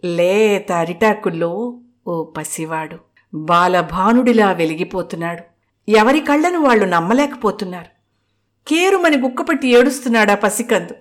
లేత 0.04 0.72
అరిటాకుల్లో 0.72 1.78
ఓ 2.06 2.24
పసివాడు 2.24 2.96
బాలభానుడిలా 3.34 4.52
వెలిగిపోతున్నాడు. 4.52 5.42
ఎవరి 5.90 6.20
కళ్ళను 6.20 6.60
వాళ్ళు 6.60 6.84
నమ్మలేకపోతున్నారు. 6.84 7.86
కేరుమని 8.68 9.16
గుక్కపట్టి 9.16 9.68
ఏడుస్తున్నాడా 9.68 10.34
పసికందు. 10.34 10.94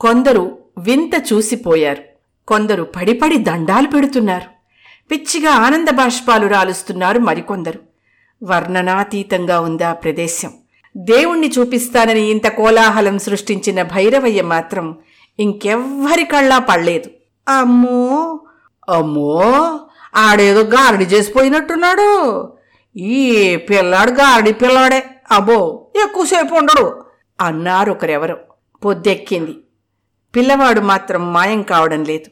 కొందరు 0.00 0.58
వింత 0.78 1.32
చూసిపోయారు. 1.32 2.02
కొందరు 2.48 2.82
పడిపడి 2.82 3.38
దండాలు 3.38 3.88
పెడుతున్నారు. 3.88 4.48
పిచ్చిగా 5.10 5.50
ఆనంద 5.50 5.88
బాష్పాలు 5.88 6.46
రాలుస్తున్నారు 6.46 7.18
మరికొందరు. 7.18 7.91
వర్ణనాతీతంగా 8.42 9.60
ఉందా 9.60 9.92
ప్రదేశం. 9.92 10.52
దేవుణ్ణి 10.96 11.52
చూపిస్తానని 11.58 12.30
ఇంత 12.30 12.48
కోలాహలం 12.48 13.18
సృష్టించిన 13.18 13.82
భైరవయ్య 13.82 14.42
మాత్రం 14.42 14.98
ఇంకెవ్వరి 15.40 16.24
కళ్ళా 16.24 16.58
పడలేదు. 16.58 17.10
అమ్మో! 17.48 18.40
అమ్మో! 18.88 19.80
ఆడేదో 20.16 20.60
గారడి 20.60 21.04
చేసిపోయినట్టున్నాడు. 21.04 22.08
ఈ 22.96 23.56
పిల్లాడు 23.56 24.10
గారడి 24.10 24.52
పిల్లాడే. 24.52 25.04
అబ్బో! 25.30 25.86
ఎక్కువసేపు 26.04 26.54
ఉండడు 26.54 27.02
అన్నారు 27.40 27.92
ఒకరెవరు. 27.92 28.38
పొద్దెక్కింది. 28.84 29.54
పిల్లవాడు 30.36 30.80
మాత్రం 30.80 31.32
మాయం 31.32 31.62
కావడం 31.62 32.04
లేదు. 32.04 32.30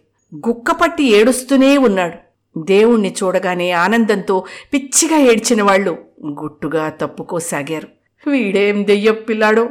గుక్కపట్టి 0.49 1.05
ఏడుస్తూనే 1.05 1.79
ఉన్నాడు. 1.79 2.30
దేవుణ్ణి 2.59 3.15
చూడగానే 3.23 3.71
ఆనందంతో 3.71 4.45
పిచ్చిగా 4.75 5.19
ఏడ్చిన 5.19 5.63
వాళ్ళు 5.63 5.99
గుట్టుగా 6.27 6.89
తప్పుకోసాగారు. 6.89 7.89
వీడేం 8.31 8.87
దెయ్య 8.87 9.13
పిల్లాడో 9.13 9.69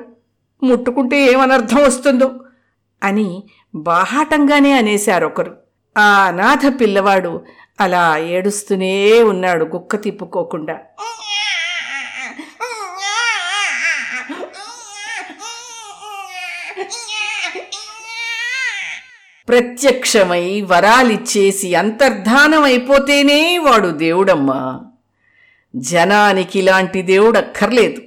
ముట్టుకుంటే 0.63 1.25
ఏమనర్థం 1.31 1.83
వస్తుందో? 1.83 2.31
అని 3.03 3.43
బాహాటంగానే 3.75 4.71
అనేశారొకరు 4.71 5.57
ఆ 5.97 6.01
అనాథ 6.01 6.73
పిల్లవాడు 6.81 7.41
అలా 7.79 8.17
ఏడుస్తూనే 8.17 9.23
ఉన్నాడు 9.23 9.65
గుక్క 9.65 9.95
తిప్పుకోకుండా. 9.95 10.79
ప్రత్యక్షమై 19.49 20.61
వరాలిచ్చేసి 20.61 21.75
అంతర్ధానమైపోతేనే 21.75 23.57
వాడు 23.57 23.87
దేవుడమ్మా. 23.87 24.79
జనానికి 25.75 26.59
ఇలాంటి 26.59 27.01
దేవుడక్కర్లేదు. 27.01 28.01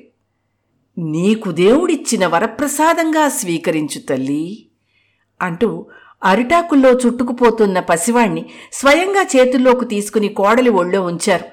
నీకు 1.00 1.50
దేవుడిచ్చిన 1.50 2.26
వరప్రసాదంగా 2.26 3.28
స్వీకరించు 3.28 4.00
తల్లి 4.00 4.66
అంటూ 5.42 5.86
అరిటాకుల్లో 6.24 6.90
చుట్టుకుపోతున్న 6.90 7.80
పసివాణ్ణి 7.80 8.44
స్వయంగా 8.72 9.26
చేతుల్లోకి 9.36 9.84
తీసుకుని 9.84 10.28
కోడలి 10.28 10.70
ఒళ్ళో 10.70 11.02
ఉంచారు. 11.02 11.44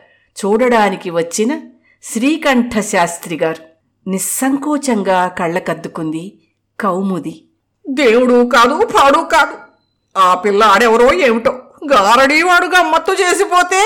చూడడానికి 0.45 1.10
వచ్చిన 1.10 1.60
శ్రీకంఠ 2.04 2.80
శాస్త్రి 2.80 3.38
గారు 3.38 3.69
నిస్సంకోచంగా 4.10 5.28
కళ్ళకద్దుకుంది 5.28 6.39
కౌముది. 6.80 7.43
దేవుడు 7.89 8.49
కాదు 8.49 8.86
పాడు 8.86 9.30
కాదు. 9.30 9.68
ఆ 10.17 10.36
పిల్ల 10.36 10.63
ఆడెవరో 10.63 11.13
ఏమిటో 11.13 11.52
గారడీవాడుగా 11.86 12.43
వాడు 12.43 12.86
గమ్మత్తు 12.86 13.12
చేసిపోతే 13.12 13.82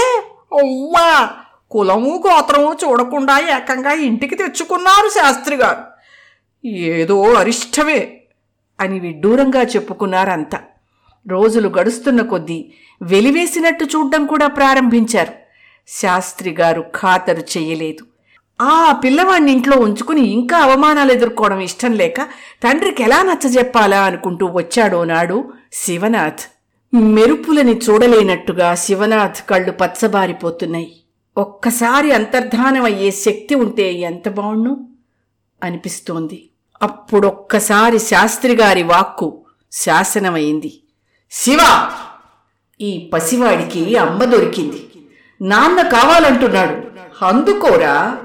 అవ్వా 0.62 1.30
కులము 1.72 2.24
గోత్రము 2.28 2.78
చూడకుండా 2.84 3.40
ఏకంగా 3.58 3.94
ఇంటికి 3.94 4.36
తెచ్చుకున్నారు 4.36 5.10
శాస్త్రి 5.10 5.56
గారు 5.56 5.84
ఏదో 6.78 7.34
అరిష్టమే 7.34 8.18
అని 8.80 9.00
విడ్డూరంగా 9.00 9.62
చెప్పుకున్నారంతా. 9.62 10.60
రోజులు 11.28 11.70
గడుస్తున్న 11.70 12.22
కొద్దీ 12.22 12.72
వెలివేసినట్టు 13.02 13.86
చూడ్డం 13.86 14.26
కూడా 14.26 14.48
ప్రారంభించారు. 14.48 15.32
శాస్త్రి 15.88 16.52
గారు 16.52 16.82
ఖాతరు 16.82 17.40
చెయ్యలేదు 17.40 18.06
ఆ 18.62 18.92
పిల్లవాడిని 18.92 19.52
ఇంట్లో 19.52 19.78
ఉంచుకుని 19.78 20.22
ఇంకా 20.22 20.58
అవమానాలు 20.58 21.12
ఎదుర్కోవడం 21.12 21.60
ఇష్టం 21.60 21.92
లేక 21.92 22.22
తండ్రికి 22.64 23.04
ఎలా 23.04 23.24
నచ్చజెప్పాలా 23.24 24.02
అనుకుంటూ 24.04 24.46
వచ్చాడో 24.46 25.04
నాడు 25.04 25.52
శివనాథ్ 25.74 26.42
మెరుపులని 26.96 27.78
చూడలేనట్టుగా 27.78 28.76
శివనాథ్ 28.76 29.50
కళ్ళు 29.50 29.72
పచ్చబారిపోతున్నాయి. 29.72 30.96
ఒక్కసారి 31.38 32.12
అంతర్ధానమయ్యే 32.12 33.12
శక్తి 33.12 33.56
ఉంటే 33.56 33.94
ఎంత 33.94 34.30
బావుణ్ణు 34.30 34.88
అనిపిస్తోంది. 35.64 36.50
అప్పుడొక్కసారి 36.82 38.00
శాస్త్రిగారి 38.00 38.84
వాక్కు 38.84 39.46
శాసనమైంది. 39.72 40.82
శివ! 41.32 41.60
ఈ 42.82 43.10
పసివాడికి 43.14 43.98
అమ్మ 43.98 44.24
దొరికింది. 44.24 44.90
నాన్న 45.42 45.82
కావాలంటున్నాడు. 45.82 46.76
అందుకోరా? 47.26 48.18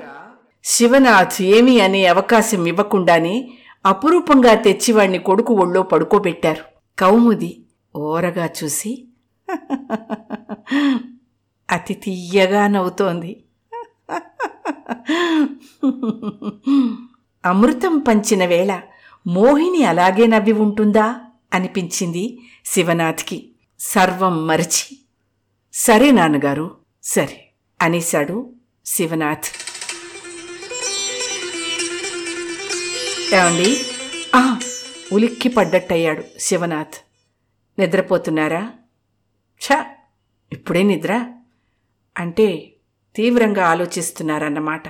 శివనాథ్ 0.64 1.42
ఏమీ 1.42 1.80
అనే 1.80 2.06
అవకాశం 2.06 2.66
ఇవ్వకుండానే 2.66 3.48
అపురూపంగా 3.86 4.54
తెచ్చివాణ్ణి 4.54 5.18
కొడుకు 5.18 5.54
ఒళ్ళో 5.54 5.82
పడుకోబెట్టారు. 5.82 6.77
కౌముది 6.98 7.62
ఓరగా 7.96 8.50
చూసి 8.64 9.08
అతి 11.70 11.94
తీయగా 11.94 12.66
నవ్వుతోంది. 12.66 13.44
అమృతం 17.44 17.98
పంచిన 17.98 18.44
వేళ 18.44 18.80
మోహిని 19.26 19.84
అలాగే 19.84 20.26
నవ్వి 20.26 20.52
ఉంటుందా 20.52 21.20
అనిపించింది 21.54 22.38
శివనాథ్కి. 22.66 23.50
సర్వం 23.78 24.46
మరచి 24.46 24.98
సరే 25.72 26.10
నాన్నగారు 26.10 26.76
సరే 27.02 27.50
అనేశాడు 27.82 28.52
శివనాథ్. 28.86 29.48
ఏమండి? 33.34 33.80
ఆ 34.34 34.58
ఉలిక్కి 35.12 35.48
పడ్డట్టయ్యాడు 35.48 36.24
శివనాథ్. 36.38 36.94
నిద్రపోతున్నారా? 37.80 38.72
ఛ! 39.66 39.84
ఇప్పుడే 40.52 40.82
నిద్ర. 40.82 41.32
అంటే 42.16 42.72
తీవ్రంగా 43.16 43.66
ఆలోచిస్తున్నారన్నమాట. 43.66 44.82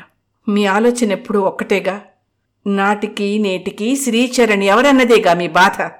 మీ 0.48 0.66
ఆలోచన 0.66 1.12
ఎప్పుడూ 1.12 1.40
ఒక్కటేగా? 1.40 2.04
నాటికి 2.66 3.38
నేటికి 3.38 3.96
శ్రీచరణ్ 3.96 4.62
ఎవరన్నదేగా 4.62 5.34
మీ 5.34 5.48
బాధ? 5.48 5.90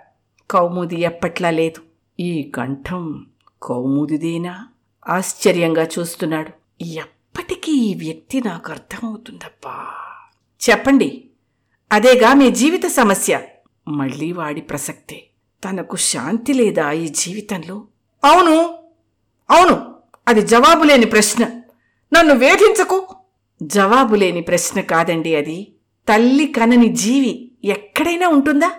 కౌముది 0.50 1.00
ఎప్పట్లా 1.00 1.50
లేదు. 1.50 1.82
ఈ 2.20 2.42
కంఠం 2.42 3.26
కౌముదిదేనా? 3.62 4.68
ఆశ్చర్యంగా 5.08 5.88
చూస్తున్నాడు. 5.98 6.84
ఎప్పటికీ 6.84 7.72
ఈ 7.72 7.94
వ్యక్తి 7.94 8.40
నాకు 8.40 8.72
అర్థమవుతుందప్పా 8.72 9.86
చెప్పండి. 10.70 11.24
అదేగా 11.92 12.34
మీ 12.34 12.50
జీవిత 12.50 12.86
సమస్య? 12.86 13.47
మళ్ళీ 13.88 14.32
వాడి 14.32 14.60
ప్రసక్తే. 14.60 15.24
తనకు 15.64 15.96
శాంతి 15.96 16.52
లేదా 16.52 16.90
ఈ 16.90 17.08
జీవితంలో? 17.08 17.86
అవును. 18.24 18.78
అవును. 19.50 19.94
అది 20.28 20.42
జవాబు 20.42 20.84
లేని 20.84 21.06
ప్రశ్న. 21.06 21.44
నన్ను 22.12 22.34
వేధించకు. 22.34 23.06
జవాబు 23.62 24.14
లేని 24.14 24.40
ప్రశ్న 24.40 24.80
కాదండి 24.80 25.36
అది. 25.36 25.72
తల్లి 26.08 26.46
కనని 26.46 26.88
జీవి 26.88 27.50
ఎక్కడైనా 27.64 28.28
ఉంటుందా? 28.28 28.72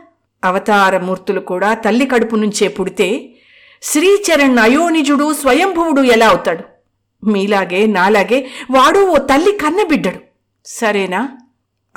అవతారమూర్తులు 0.44 1.40
కూడా 1.40 1.74
తల్లి 1.74 2.06
కడుపు 2.06 2.36
నుంచే 2.36 2.68
పుడితే 2.68 3.36
శ్రీచరణ్ 3.84 4.58
అయోనిజుడు 4.58 5.34
స్వయంభువుడు 5.34 6.02
ఎలా 6.02 6.28
అవుతాడు? 6.28 6.64
మీలాగే 7.26 7.86
నాలాగే 7.86 8.48
వాడు 8.72 9.00
ఓ 9.00 9.18
తల్లి 9.18 9.52
కన్నబిడ్డడు. 9.52 10.20
సరేనా? 10.66 11.38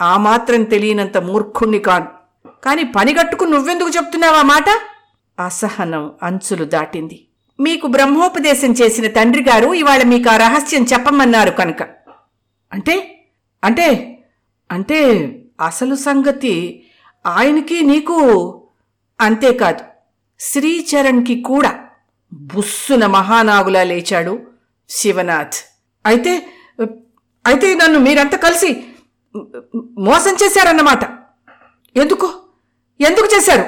ఆ 0.00 0.16
మాత్రం 0.16 0.62
తెలియనంత 0.62 1.18
మూర్ఖుణ్ణి 1.18 1.78
కాను. 1.78 2.21
కాని 2.64 2.84
పనిగట్టుకు 2.84 3.44
నువ్వెందుకు 3.44 3.88
చెప్తున్నావా 3.88 4.42
మాట? 4.42 4.64
అసహనం 5.42 6.12
అంచులు 6.22 6.64
దాటింది. 6.64 7.26
మీకు 7.60 7.86
బ్రహ్మోపదేశం 7.86 8.72
చేసిన 8.72 9.06
తండ్రి 9.06 9.42
గారు 9.42 9.74
ఇవాళ 9.74 10.02
మీకు 10.02 10.30
ఆ 10.30 10.36
రహస్యం 10.36 10.84
చెప్పమన్నారు 10.84 11.50
కనుక. 11.50 11.82
అంటే? 12.72 13.24
అంటే? 13.64 14.18
అంటే 14.72 15.00
అసలు 15.60 15.94
సంగతి 15.94 16.84
ఆయనకి 17.26 17.82
నీకు 17.82 18.18
అంతేకాదు. 19.20 19.84
శ్రీచరణ్కి 20.40 21.42
కూడా 21.42 21.84
బుస్సున 22.32 23.06
మహానాగులా 23.06 23.82
లేచాడు 23.82 24.40
శివనాథ్. 24.88 25.54
అయితే 26.06 26.48
అయితే 27.46 27.74
నన్ను 27.74 27.98
మీరంతా 27.98 28.38
కలిసి 28.38 28.84
మోసం 29.98 30.36
చేశారన్నమాట. 30.44 31.04
ఎందుకో? 31.96 32.41
ఎందుకు 33.00 33.28
చేశారు? 33.36 33.60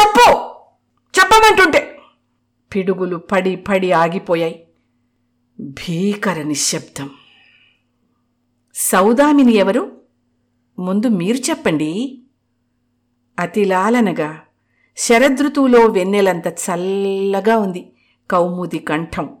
చెప్పు. 0.00 0.30
చెప్పమంటుంటే. 1.18 1.98
పిడుగులు 2.74 3.16
పడి 3.16 3.56
పడి 3.56 3.92
ఆగిపోయాయి. 3.92 4.66
భీకర 5.60 6.42
నిశ్శబ్దం. 6.42 7.10
సౌదామిని 8.74 9.54
ఎవరు? 9.54 10.02
ముందు 10.78 11.08
మీరు 11.08 11.36
చెప్పండి. 11.36 12.22
అతిలాలనగా 13.38 14.40
శరదృతువులో 14.96 15.80
వెన్నెలంత 15.86 16.46
చల్లగా 16.46 17.56
ఉంది. 17.56 17.92
కౌముది 18.30 18.78
కంఠం. 18.78 19.36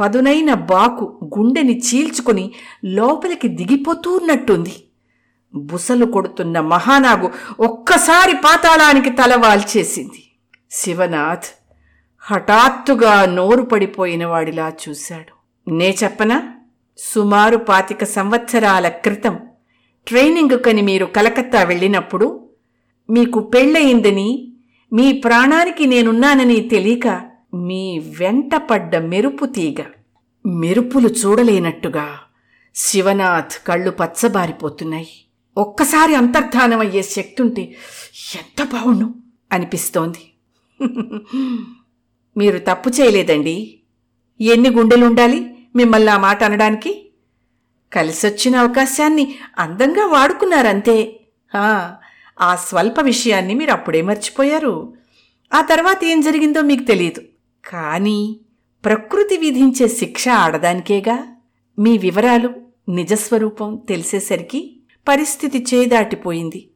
పదునైన 0.00 0.54
బాకు 0.54 1.30
గుండెని 1.38 1.78
చీల్చుకొని 1.78 2.52
లోపలికి 2.84 3.48
దిగిపోతూన్నట్టుంది. 3.48 4.84
బుసలు 5.54 6.06
కొడుతున్న 6.06 6.60
మహానాగు 6.60 7.30
ఒక్కసారి 7.60 8.32
పాతాళానికి 8.32 9.10
తల 9.10 9.34
వాల్చేసింది. 9.34 10.30
శివనాథ్ 10.70 11.44
హఠాత్తుగా 12.20 13.24
నోరు 13.24 13.62
పడిపోయిన 13.62 14.26
వాడిలా 14.26 14.72
చూశాడు. 14.88 15.42
నే 15.70 15.96
చెప్పనా? 16.04 16.54
సుమారు 16.98 17.56
పాతిక 17.56 18.04
సంవత్సరాల 18.04 18.88
క్రితం 18.88 19.38
ట్రైనింగ్ 20.08 20.64
కని 20.64 20.82
మీరు 20.82 21.06
కలకత్తా 21.06 21.62
వెళ్ళినప్పుడు 21.62 22.48
మీకు 23.10 23.40
పెళ్ళయిందని 23.40 24.52
మీ 24.92 25.12
ప్రాణానికి 25.12 25.86
నేనున్నానని 25.86 26.60
తెలియక 26.60 27.20
మీ 27.54 27.98
వెంటపడ్డ 27.98 28.96
మెరుపు 28.96 29.46
తీగ 29.46 29.82
మెరుపులు 30.46 31.08
చూడలేనట్టుగా 31.08 32.08
శివనాథ్ 32.74 33.68
కళ్ళు 33.68 33.90
పచ్చబారిపోతున్నాయి. 33.90 35.08
ఒక్కసారి 35.56 36.14
అంతర్ధానమయ్యే 36.14 37.02
శక్తుంటే 37.02 37.62
ఎంత 38.34 38.62
బాగుండు 38.62 39.14
అనిపిస్తోంది. 39.52 40.32
మీరు 42.36 42.58
తప్పు 42.58 42.88
చేయలేదండి. 42.88 43.80
ఎన్ని 44.40 44.70
గుండెలుండాలి 44.70 45.56
మిమ్మల్ని 45.76 46.10
ఆ 46.10 46.16
మాట 46.16 46.44
అనడానికి? 46.44 47.12
కలిసొచ్చిన 47.92 48.56
అవకాశాన్ని 48.56 49.34
అందంగా 49.58 50.06
వాడుకున్నారంతే. 50.06 51.20
ఆ, 51.54 51.94
ఆ 52.40 52.56
స్వల్ప 52.56 53.00
విషయాన్ని 53.00 53.54
మీరు 53.54 53.70
అప్పుడే 53.70 54.02
మర్చిపోయారు. 54.02 54.94
ఆ 55.54 55.60
తర్వాత 55.60 56.04
ఏం 56.04 56.20
జరిగిందో 56.20 56.60
మీకు 56.60 56.82
తెలియదు. 56.82 57.22
కానీ 57.64 58.40
ప్రకృతి 58.84 59.36
విధించే 59.36 59.88
శిక్ష 59.88 60.28
ఆడదానికేగా? 60.28 61.36
మీ 61.78 61.98
వివరాలు 61.98 62.50
నిజస్వరూపం 62.88 63.82
తెలిసేసరికి 63.88 64.81
పరిస్థితి 65.08 65.66
చేదాటిపోయింది. 65.74 66.68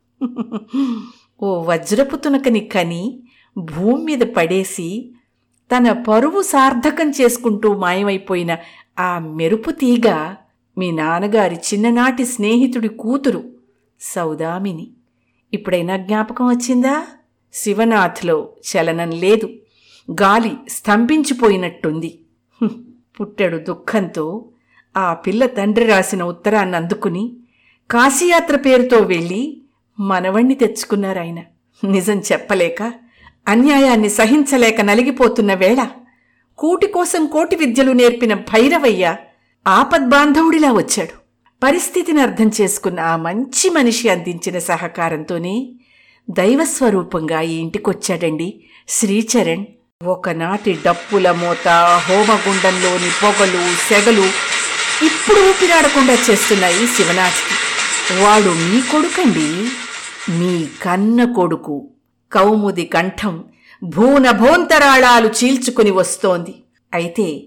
ఓ 1.42 1.62
వజ్రపు 1.62 2.16
తునకని 2.16 2.60
కని 2.60 3.22
భూమి 3.58 4.04
మీద 4.04 4.18
పడేసి 4.18 5.12
తన 5.76 5.92
పరువు 5.92 6.42
సార్థకం 6.42 7.10
చేసుకుంటూ 7.10 7.76
మాయమైపోయిన 7.76 8.56
ఆ 8.98 9.18
మెరుపు 9.18 9.70
తీగ 9.70 10.34
మీ 10.78 10.90
నాన్నగారి 10.90 11.56
చిన్ననాటి 11.56 12.24
స్నేహితుడి 12.24 12.88
కూతురు 12.88 13.44
సౌదామిని. 14.00 14.90
ఇప్పుడైనా 15.52 15.96
జ్ఞాపకం 15.96 16.46
వచ్చిందా? 16.46 17.06
శివనాథ్లో 17.54 18.48
చలనం 18.70 19.10
లేదు. 19.10 19.48
గాలి 20.10 20.52
స్తంభించిపోయినట్టుంది. 20.68 22.18
పుట్టెడు 23.20 23.56
దుఃఖంతో 23.56 24.44
ఆ 24.96 25.14
పిల్ల 25.14 25.46
తండ్రి 25.46 25.86
రాసిన 25.86 26.22
ఉత్తరాన్ని 26.22 26.76
అందుకుని 26.76 27.36
కాశీయాత్ర 27.90 28.56
పేరుతో 28.56 28.98
వెళ్ళి 28.98 29.62
మనవణ్ణి 30.00 30.54
తెచ్చుకున్నారాయన. 30.54 31.40
నిజం 31.84 32.18
చెప్పలేక 32.32 32.92
అన్యాయాన్ని 33.48 34.08
సహించలేక 34.08 34.80
నలిగిపోతున్న 34.80 35.54
వేళ 35.54 35.86
కూటి 36.58 36.86
కోసం 36.86 37.26
కోటి 37.26 37.56
విద్యలు 37.56 37.92
నేర్పిన 37.92 38.34
భైరవయ్య 38.34 39.16
ఆపద్బాంధవుడిలా 39.68 40.72
వచ్చాడు. 40.72 41.14
పరిస్థితిని 41.62 42.20
అర్థం 42.20 42.50
చేసుకున్న 42.60 43.00
ఆ 43.00 43.16
మంచి 43.16 43.70
మనిషి 43.70 44.08
అందించిన 44.08 44.58
సహకారంతోనే 44.58 45.72
దైవస్వరూపంగా 46.30 47.40
ఈ 47.40 47.54
ఇంటికొచ్చాడండి 47.54 48.64
శ్రీచరణ్. 48.88 49.64
ఒకనాటి 50.06 50.78
డప్పుల 50.86 51.30
మోత 51.30 51.68
హోమగుండంలోని 52.08 53.10
పొగలు 53.22 53.62
సెగలు 53.88 54.26
ఇప్పుడు 55.06 55.40
ఊపిరాడకుండా 55.50 56.14
చేస్తున్నాయి 56.30 56.86
శివనాథ్కి. 56.86 57.65
వాడు 58.12 58.48
మీ 58.48 58.80
కొడుకండి. 58.80 59.68
మీ 60.32 60.68
కన్న 60.82 61.32
కొడుకు. 61.32 61.90
కౌముది 62.32 62.84
కంఠం 62.84 63.44
భూన 63.82 64.30
భోంతరాళాలు 64.30 65.28
చీల్చుకుని 65.28 65.90
వస్తోంది. 65.90 66.54
అయితే 66.94 67.44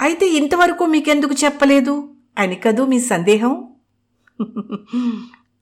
అయితే 0.00 0.28
ఇంతవరకు 0.28 0.84
మీకెందుకు 0.86 1.34
చెప్పలేదు? 1.44 2.10
అని 2.38 2.54
కదూ 2.54 2.86
మీ 2.86 3.00
సందేహం? 3.00 3.68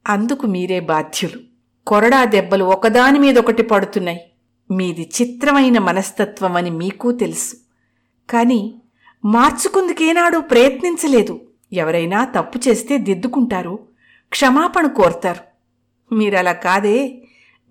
అందుకు 0.07 0.47
మీరే 0.47 0.81
బాధ్యులు. 0.81 1.41
కొరడా 1.87 2.25
దెబ్బలు 2.25 2.65
ఒకదాని 2.65 3.19
మీద 3.19 3.39
ఒకటి 3.39 3.63
పడుతున్నాయి. 3.63 4.21
మీది 4.71 5.11
చిత్రమైన 5.23 5.79
మనస్తత్వం 5.79 6.57
అని 6.57 6.71
మీకూ 6.71 7.13
తెలుసు. 7.13 7.55
కానీ 8.31 8.75
మార్చుకుందుకేనాడు 9.25 10.39
ప్రయత్నించలేదు. 10.39 11.41
ఎవరైనా 11.73 12.25
తప్పు 12.25 12.69
చేస్తే 12.69 12.99
దిద్దుకుంటారు. 12.99 13.90
క్షమాపణ 14.33 14.87
కోరతారు. 14.87 15.43
మీరలా 16.15 16.53
కాదే 16.53 17.23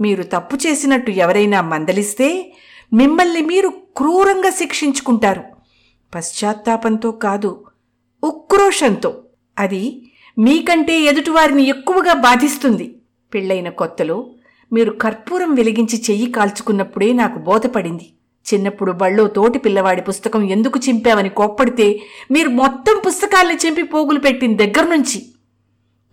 మీరు 0.02 0.24
తప్పు 0.24 0.56
చేసినట్టు 0.56 1.12
ఎవరైనా 1.12 1.62
మందలిస్తే 1.62 2.54
మిమ్మల్ని 2.94 3.42
మీరు 3.42 3.70
క్రూరంగా 3.98 4.50
శిక్షించుకుంటారు. 4.50 5.44
పశ్చాత్తాపంతో 6.16 7.12
కాదు 7.12 7.66
ఉక్రోషంతో. 8.24 9.24
అది 9.60 10.12
మీకంటే 10.40 11.02
ఎదుటివారిని 11.02 11.64
ఎక్కువగా 11.70 12.14
బాధిస్తుంది. 12.14 12.96
పెళ్ళైన 13.34 13.70
కొత్తలో 13.70 14.30
మీరు 14.74 14.92
కర్పూరం 14.92 15.56
వెలిగించి 15.56 16.04
చెయ్యి 16.10 16.32
కాల్చుకున్నప్పుడే 16.32 17.14
నాకు 17.14 17.40
బోధపడింది. 17.40 18.08
చిన్నప్పుడు 18.46 18.92
బళ్ళో 18.92 19.28
తోటి 19.28 19.60
పిల్లవాడి 19.60 20.02
పుస్తకం 20.02 20.50
ఎందుకు 20.50 20.80
చింపామని 20.80 21.30
కోప్పడితే 21.30 22.00
మీరు 22.32 22.50
మొత్తం 22.50 23.02
పుస్తకాల్ని 23.08 23.56
చింపి 23.56 23.84
పోగులు 23.84 24.20
పెట్టిన 24.20 24.56
దగ్గర 24.56 24.84
నుంచి 24.84 25.26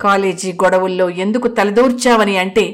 కాలేజీ 0.00 0.52
గొడవల్లో 0.52 1.11
ఎందుకు 1.11 1.48
తలదూర్చావని 1.48 2.37
అంటే 2.37 2.64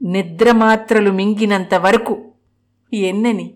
నిద్రమాత్రలు 0.00 1.10
మింగినంత 1.10 1.74
వరకు 1.74 2.14
ఎన్నని 2.92 3.54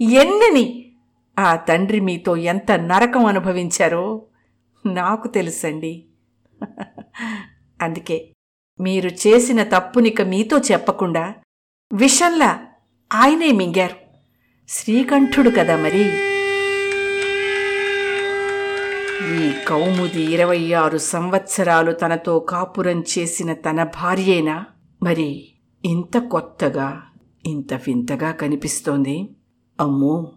ఎన్నని 0.00 0.94
ఆ 1.38 1.56
తండ్రి 1.56 2.00
మీతో 2.00 2.36
ఎంత 2.36 2.72
నరకం 2.72 3.26
అనుభవించారో 3.26 4.26
నాకు 4.86 5.28
తెలుసండి. 5.28 5.92
అందుకే 7.80 8.18
మీరు 8.80 9.08
చేసిన 9.08 9.62
తప్పునిక 9.62 10.22
మీతో 10.22 10.58
చెప్పకుండా 10.58 11.24
విషంలా 11.92 12.50
ఆయనే 13.10 13.52
మింగారు. 13.52 13.96
శ్రీకంఠుడు 14.68 15.50
కదా 15.50 15.76
మరి. 15.76 16.04
ఈ 19.34 19.52
కౌముది 19.68 20.22
ఇరవై 20.22 20.72
ఆరు 20.72 20.98
సంవత్సరాలు 20.98 21.92
తనతో 21.92 22.38
కాపురం 22.38 23.04
చేసిన 23.18 23.52
తన 23.52 23.82
భార్యేనా? 23.82 24.64
మరి 25.02 25.48
ఇంత 25.84 26.18
కొత్తగా 26.18 27.02
ఇంత 27.46 27.74
వింతగా 27.74 28.30
కనిపిస్తోంది. 28.30 29.28
అమ్మో 29.80 30.32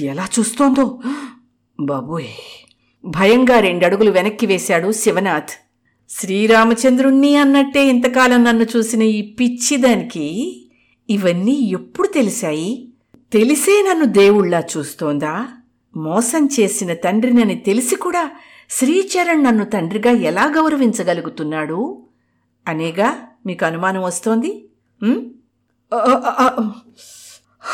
ఎలా 0.00 0.28
చూస్తోందో? 0.38 0.98
బాబోయ్ 1.80 2.26
భయంగా 3.04 3.60
రెండడుగులు 3.60 4.10
వెనక్కి 4.10 4.46
వేశాడు 4.46 4.92
శివనాథ్. 4.92 5.50
శ్రీరామచంద్రుణ్ణి 6.10 7.36
అన్నట్టే 7.36 7.88
ఇంతకాలం 7.88 8.44
నన్ను 8.44 8.66
చూసిన 8.76 9.02
ఈ 9.02 9.34
పిచ్చిదానికి 9.34 10.58
ఇవన్నీ 11.10 11.52
ఎప్పుడు 11.52 12.08
తెలిసాయి 12.08 12.88
తెలిసే 13.32 13.84
నన్ను 13.90 14.04
దేవుళ్ళా 14.04 14.62
చూస్తోందా? 14.76 15.48
మోసం 15.96 16.48
చేసిన 16.60 16.94
తండ్రినని 16.94 17.54
తెలిసి 17.54 17.96
కూడా 17.96 18.30
శ్రీచరణ్ 18.70 19.44
నన్ను 19.44 19.64
తండ్రిగా 19.64 20.10
ఎలా 20.10 20.44
గౌరవించగలుగుతున్నాడు? 20.44 22.02
అనేగా 22.68 23.28
మీకు 23.46 23.64
అనుమానం 23.64 24.02
వస్తోంది? 24.02 24.68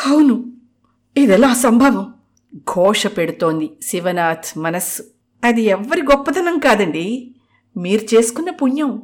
అవును 0.07 0.53
ఇదెలా 1.17 1.55
సంభవం? 1.55 2.15
ఘోష 2.57 3.07
పెడుతోంది 3.07 3.71
శివనాథ్ 3.83 4.59
మనస్సు. 4.59 5.03
అది 5.45 5.63
ఎవ్వరి 5.63 6.03
గొప్పతనం 6.03 6.59
కాదండి. 6.59 7.35
మీరు 7.77 8.15
చేసుకున్న 8.15 8.51
పుణ్యం. 8.51 9.03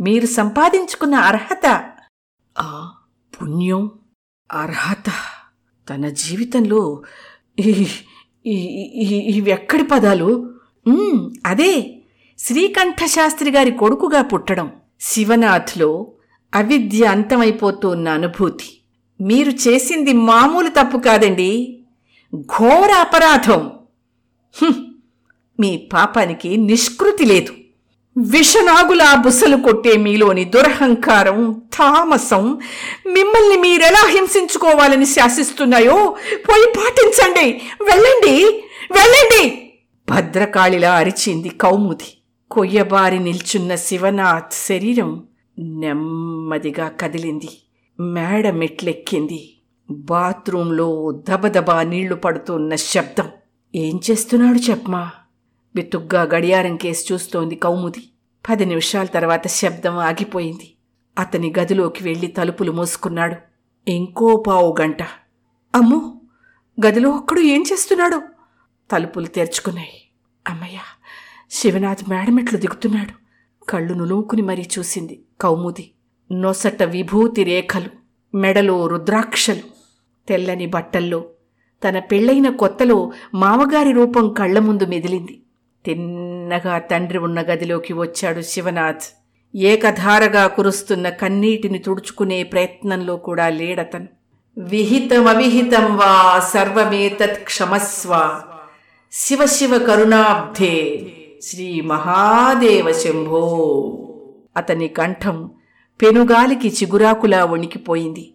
మీరు 0.00 0.26
సంపాదించుకున్న 0.26 1.14
అర్హత. 1.14 1.90
ఆ 2.58 2.92
పుణ్యం 3.36 3.90
అర్హత. 4.52 5.10
తన 5.88 6.08
జీవితంలో 6.08 7.02
ఇవి 7.58 9.50
ఎక్కడి 9.50 9.84
పదాలు 9.84 10.54
అదే 11.46 11.98
శ్రీకంఠశాస్త్రి 12.38 13.50
గారి 13.50 13.70
కొడుకుగా 13.70 14.22
పుట్టడం. 14.22 14.70
శివనాథ్లో 15.00 16.12
అవిద్య 16.54 17.06
అంతమైపోతున్న 17.06 18.08
అనుభూతి. 18.08 18.78
మీరు 19.20 19.50
చేసింది 19.50 20.12
మామూలు 20.12 20.68
తప్పు 20.68 20.98
కాదండి. 20.98 21.80
ఘోర 22.36 22.90
అపరాధం. 22.90 23.70
మీ 25.60 25.76
పాపానికి 25.92 26.56
నిష్కృతి 26.56 27.24
లేదు. 27.24 27.52
విషనాగులా 28.18 29.14
బుసలు 29.14 29.56
కొట్టే 29.56 29.96
మీలోని 29.96 30.44
దురహంకారం 30.44 31.62
తామసం 31.78 32.58
మిమ్మల్ని 33.06 33.56
మీరెలా 33.56 34.08
హింసించుకోవాలని 34.08 35.06
శాసిస్తున్నాయో 35.06 36.16
పోయి 36.48 36.74
పాటించండి. 36.78 37.60
వెళ్ళండి. 37.82 38.64
వెళ్ళండి. 38.92 39.72
భద్రకాళిలా 40.10 40.94
అరిచింది 40.94 41.48
కౌముది. 41.48 42.18
కొయ్యబారి 42.50 43.18
నిల్చున్న 43.18 43.74
శివనాథ్ 43.74 44.52
శరీరం 44.52 45.22
నెమ్మదిగా 45.58 46.88
కదిలింది. 46.88 47.48
మేడ 48.00 48.50
మెట్లెక్కింది. 48.50 49.54
బాత్రూంలో 49.90 51.12
దబదబా 51.30 51.82
నీళ్ళు 51.82 52.14
పడుతున్న 52.14 52.74
శబ్దం. 52.74 53.28
ఏం 53.74 54.00
చేస్తున్నాడు 54.10 54.70
చెప్పమా? 54.70 55.10
బితుగ్గా 55.76 56.22
గడియారం 56.22 56.76
కేసి 56.76 57.14
చూస్తోంది 57.14 57.54
కౌముది. 57.54 58.02
పది 58.50 58.66
నిమిషాల 58.66 59.06
తర్వాత 59.06 59.48
శబ్దం 59.48 59.98
ఆగిపోయింది. 59.98 60.74
అతని 61.18 61.54
గదిలోకి 61.58 62.04
వెళ్ళి 62.04 62.26
తలుపులు 62.26 62.72
మూసుకున్నాడు. 62.72 63.36
ఇంకో 63.90 64.44
పావు 64.46 64.76
గంట. 64.80 65.02
అమ్మో! 65.74 66.20
గదిలో 66.86 67.10
ఒక్కడు 67.10 67.40
ఏం 67.40 67.64
చేస్తున్నాడు? 67.72 68.22
తలుపులు 68.92 69.26
తెరుచుకున్నాయి. 69.26 70.10
అమ్మయ్య! 70.48 70.78
శివనాథ్ 71.50 72.10
మేడమెట్లు 72.10 72.58
దిగుతున్నాడు. 72.58 73.12
కళ్ళు 73.64 73.94
నులుముకుని 73.94 74.42
మరీ 74.42 74.68
చూసింది 74.78 75.22
కౌముది. 75.40 75.90
నొసట 76.32 76.82
విభూతి 76.82 77.44
రేఖలు 77.44 77.90
మెడలో 78.36 78.86
రుద్రాక్షలు. 78.86 79.60
తెల్లని 80.28 80.66
బట్టల్లో 80.66 81.24
తన 81.88 81.98
పెళ్ళైన 81.98 82.50
కొత్తలో 82.50 83.12
మామగారి 83.34 83.92
రూపం 83.92 84.32
కళ్ళ 84.32 84.58
ముందు 84.58 84.84
మెదిలింది. 84.84 85.42
తిన్నగా 85.86 86.78
తండ్రి 86.78 87.18
ఉన్న 87.18 87.40
గదిలోకి 87.40 87.92
వచ్చాడు 87.92 88.40
శివనాథ్. 88.40 89.16
ఏకధారగా 89.56 90.46
కురుస్తున్న 90.46 91.08
కన్నీటిని 91.08 91.78
తుడుచుకునే 91.78 92.42
ప్రయత్నంలో 92.42 93.16
కూడా 93.16 93.48
లేడతను. 93.48 94.08
విహితమవిహితం 94.58 95.96
వా 95.96 96.40
సర్వమేతత్ 96.54 97.44
క్షమస్వ. 97.44 98.40
శివ 99.12 99.46
శివ 99.46 99.78
కరుణాబ్ధే. 99.78 101.06
శ్రీ 101.42 101.80
మహాదేవ 101.80 102.92
శంభో. 102.92 103.92
అతని 104.56 104.88
కంఠం 104.88 105.50
పెనుగాలికి 106.02 106.68
చిగురాకులా 106.68 107.44
వణికిపోయింది. 107.44 108.34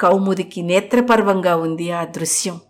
కౌముదికి 0.00 0.62
నేత్రపర్వంగా 0.62 1.56
ఉంది 1.56 1.90
ఆ 1.90 2.04
దృశ్యం. 2.04 2.60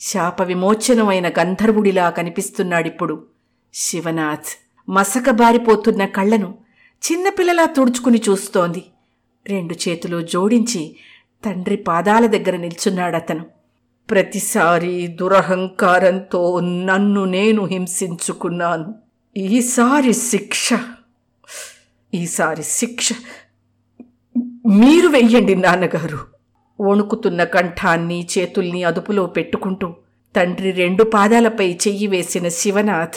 శాప 0.00 0.42
విమోచనమైన 0.42 1.28
గంధర్వుడిలా 1.28 2.10
కనిపిస్తున్నాడిప్పుడు. 2.10 3.31
శివనాథ్ 3.74 4.50
మసకబారిపోతున్న 4.90 6.04
కళ్ళను 6.04 6.54
చిన్నపిల్లలా 7.02 7.64
తుడుచుకుని 7.64 8.22
చూస్తోంది. 8.28 8.84
రెండు 9.48 9.74
చేతులు 9.88 10.22
జోడించి 10.22 10.96
తండ్రి 11.44 11.76
పాదాల 11.76 12.26
దగ్గర 12.26 12.56
నిల్చున్నాడతను. 12.56 13.46
ప్రతిసారి 14.10 15.06
దురహంకారంతో 15.06 16.60
నన్ను 16.60 17.24
నేను 17.24 17.64
హింసించుకున్నాను. 17.64 18.94
ఈసారి 19.36 20.12
శిక్ష 20.12 20.70
ఈసారి 22.14 22.62
శిక్ష. 22.62 23.08
మీరు 24.66 25.08
వెయ్యండి 25.08 25.54
నాన్నగారు. 25.54 26.18
వణుకుతున్న 26.80 27.44
కంఠాన్ని 27.44 28.28
చేతుల్ని 28.38 28.84
అదుపులో 28.84 29.26
పెట్టుకుంటూ 29.26 29.94
తండ్రి 30.36 30.70
రెండు 30.70 31.04
పాదాలపై 31.04 31.78
చెయ్యి 31.88 32.06
వేసిన 32.06 32.48
శివనాథ్ 32.48 33.14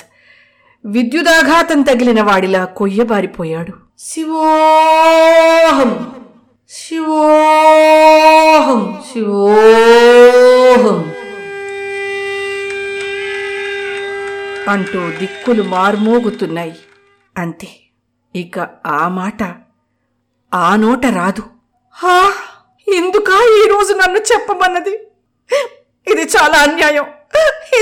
విద్యుదాఘాతం 0.85 1.81
తగిలిన 1.81 2.21
వాడిలా 2.21 2.65
కొయ్యబారిపోయాడు. 2.65 3.73
శివోహం! 3.99 6.21
శివోహం! 6.69 9.03
శివోహం! 9.13 11.13
అంటూ 14.67 15.11
దిక్కులు 15.11 15.63
మార్మోగుతున్నాయి. 15.63 16.75
అంతే. 17.37 17.67
ఇక 18.35 18.67
ఆ 18.85 19.07
మాట 19.07 19.55
ఆ 20.53 20.75
నోట 20.75 21.05
రాదు. 21.05 21.43
హా! 21.91 22.33
ఎందుకా 22.95 23.61
ఈరోజు 23.65 23.93
నన్ను 23.93 24.17
చెప్పమన్నది? 24.17 25.07
ఇది 26.07 26.21
చాలా 26.21 26.57
అన్యాయం. 26.57 27.05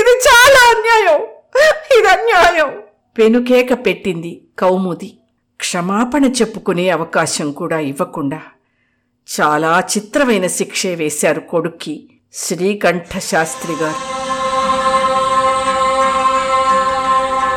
చాలా 0.00 0.70
అన్యాయం. 0.70 1.20
ఇది 1.98 2.08
అన్యాయం. 2.08 2.84
పెనుకేక 3.18 3.86
పెట్టింది 3.86 4.40
కౌముది. 4.58 5.18
క్షమాపణ 5.60 6.24
చెప్పుకునే 6.24 6.88
అవకాశం 6.88 7.52
కూడా 7.52 7.78
ఇవ్వకుండా 7.78 8.40
చాలా 9.28 9.82
చిత్రమైన 9.96 10.46
శిక్షే 10.46 10.94
వేశారు 10.94 11.40
కొడుక్కి 11.40 12.10
శ్రీకంఠ 12.34 13.18
శాస్త్రి 13.18 13.76
గారు 13.76 14.00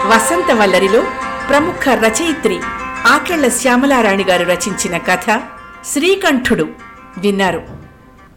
వసంతవల్లరిలో 0.10 1.02
ప్రముఖ 1.50 1.90
రచయిత్రి 1.90 2.60
ఆకెళ్ళ 3.08 3.48
శ్యామలారాణి 3.48 4.24
గారు 4.24 4.46
రచించిన 4.46 4.98
కథ 4.98 5.42
శ్రీకంఠుడు 5.86 6.68
విన్నారు. 7.18 7.87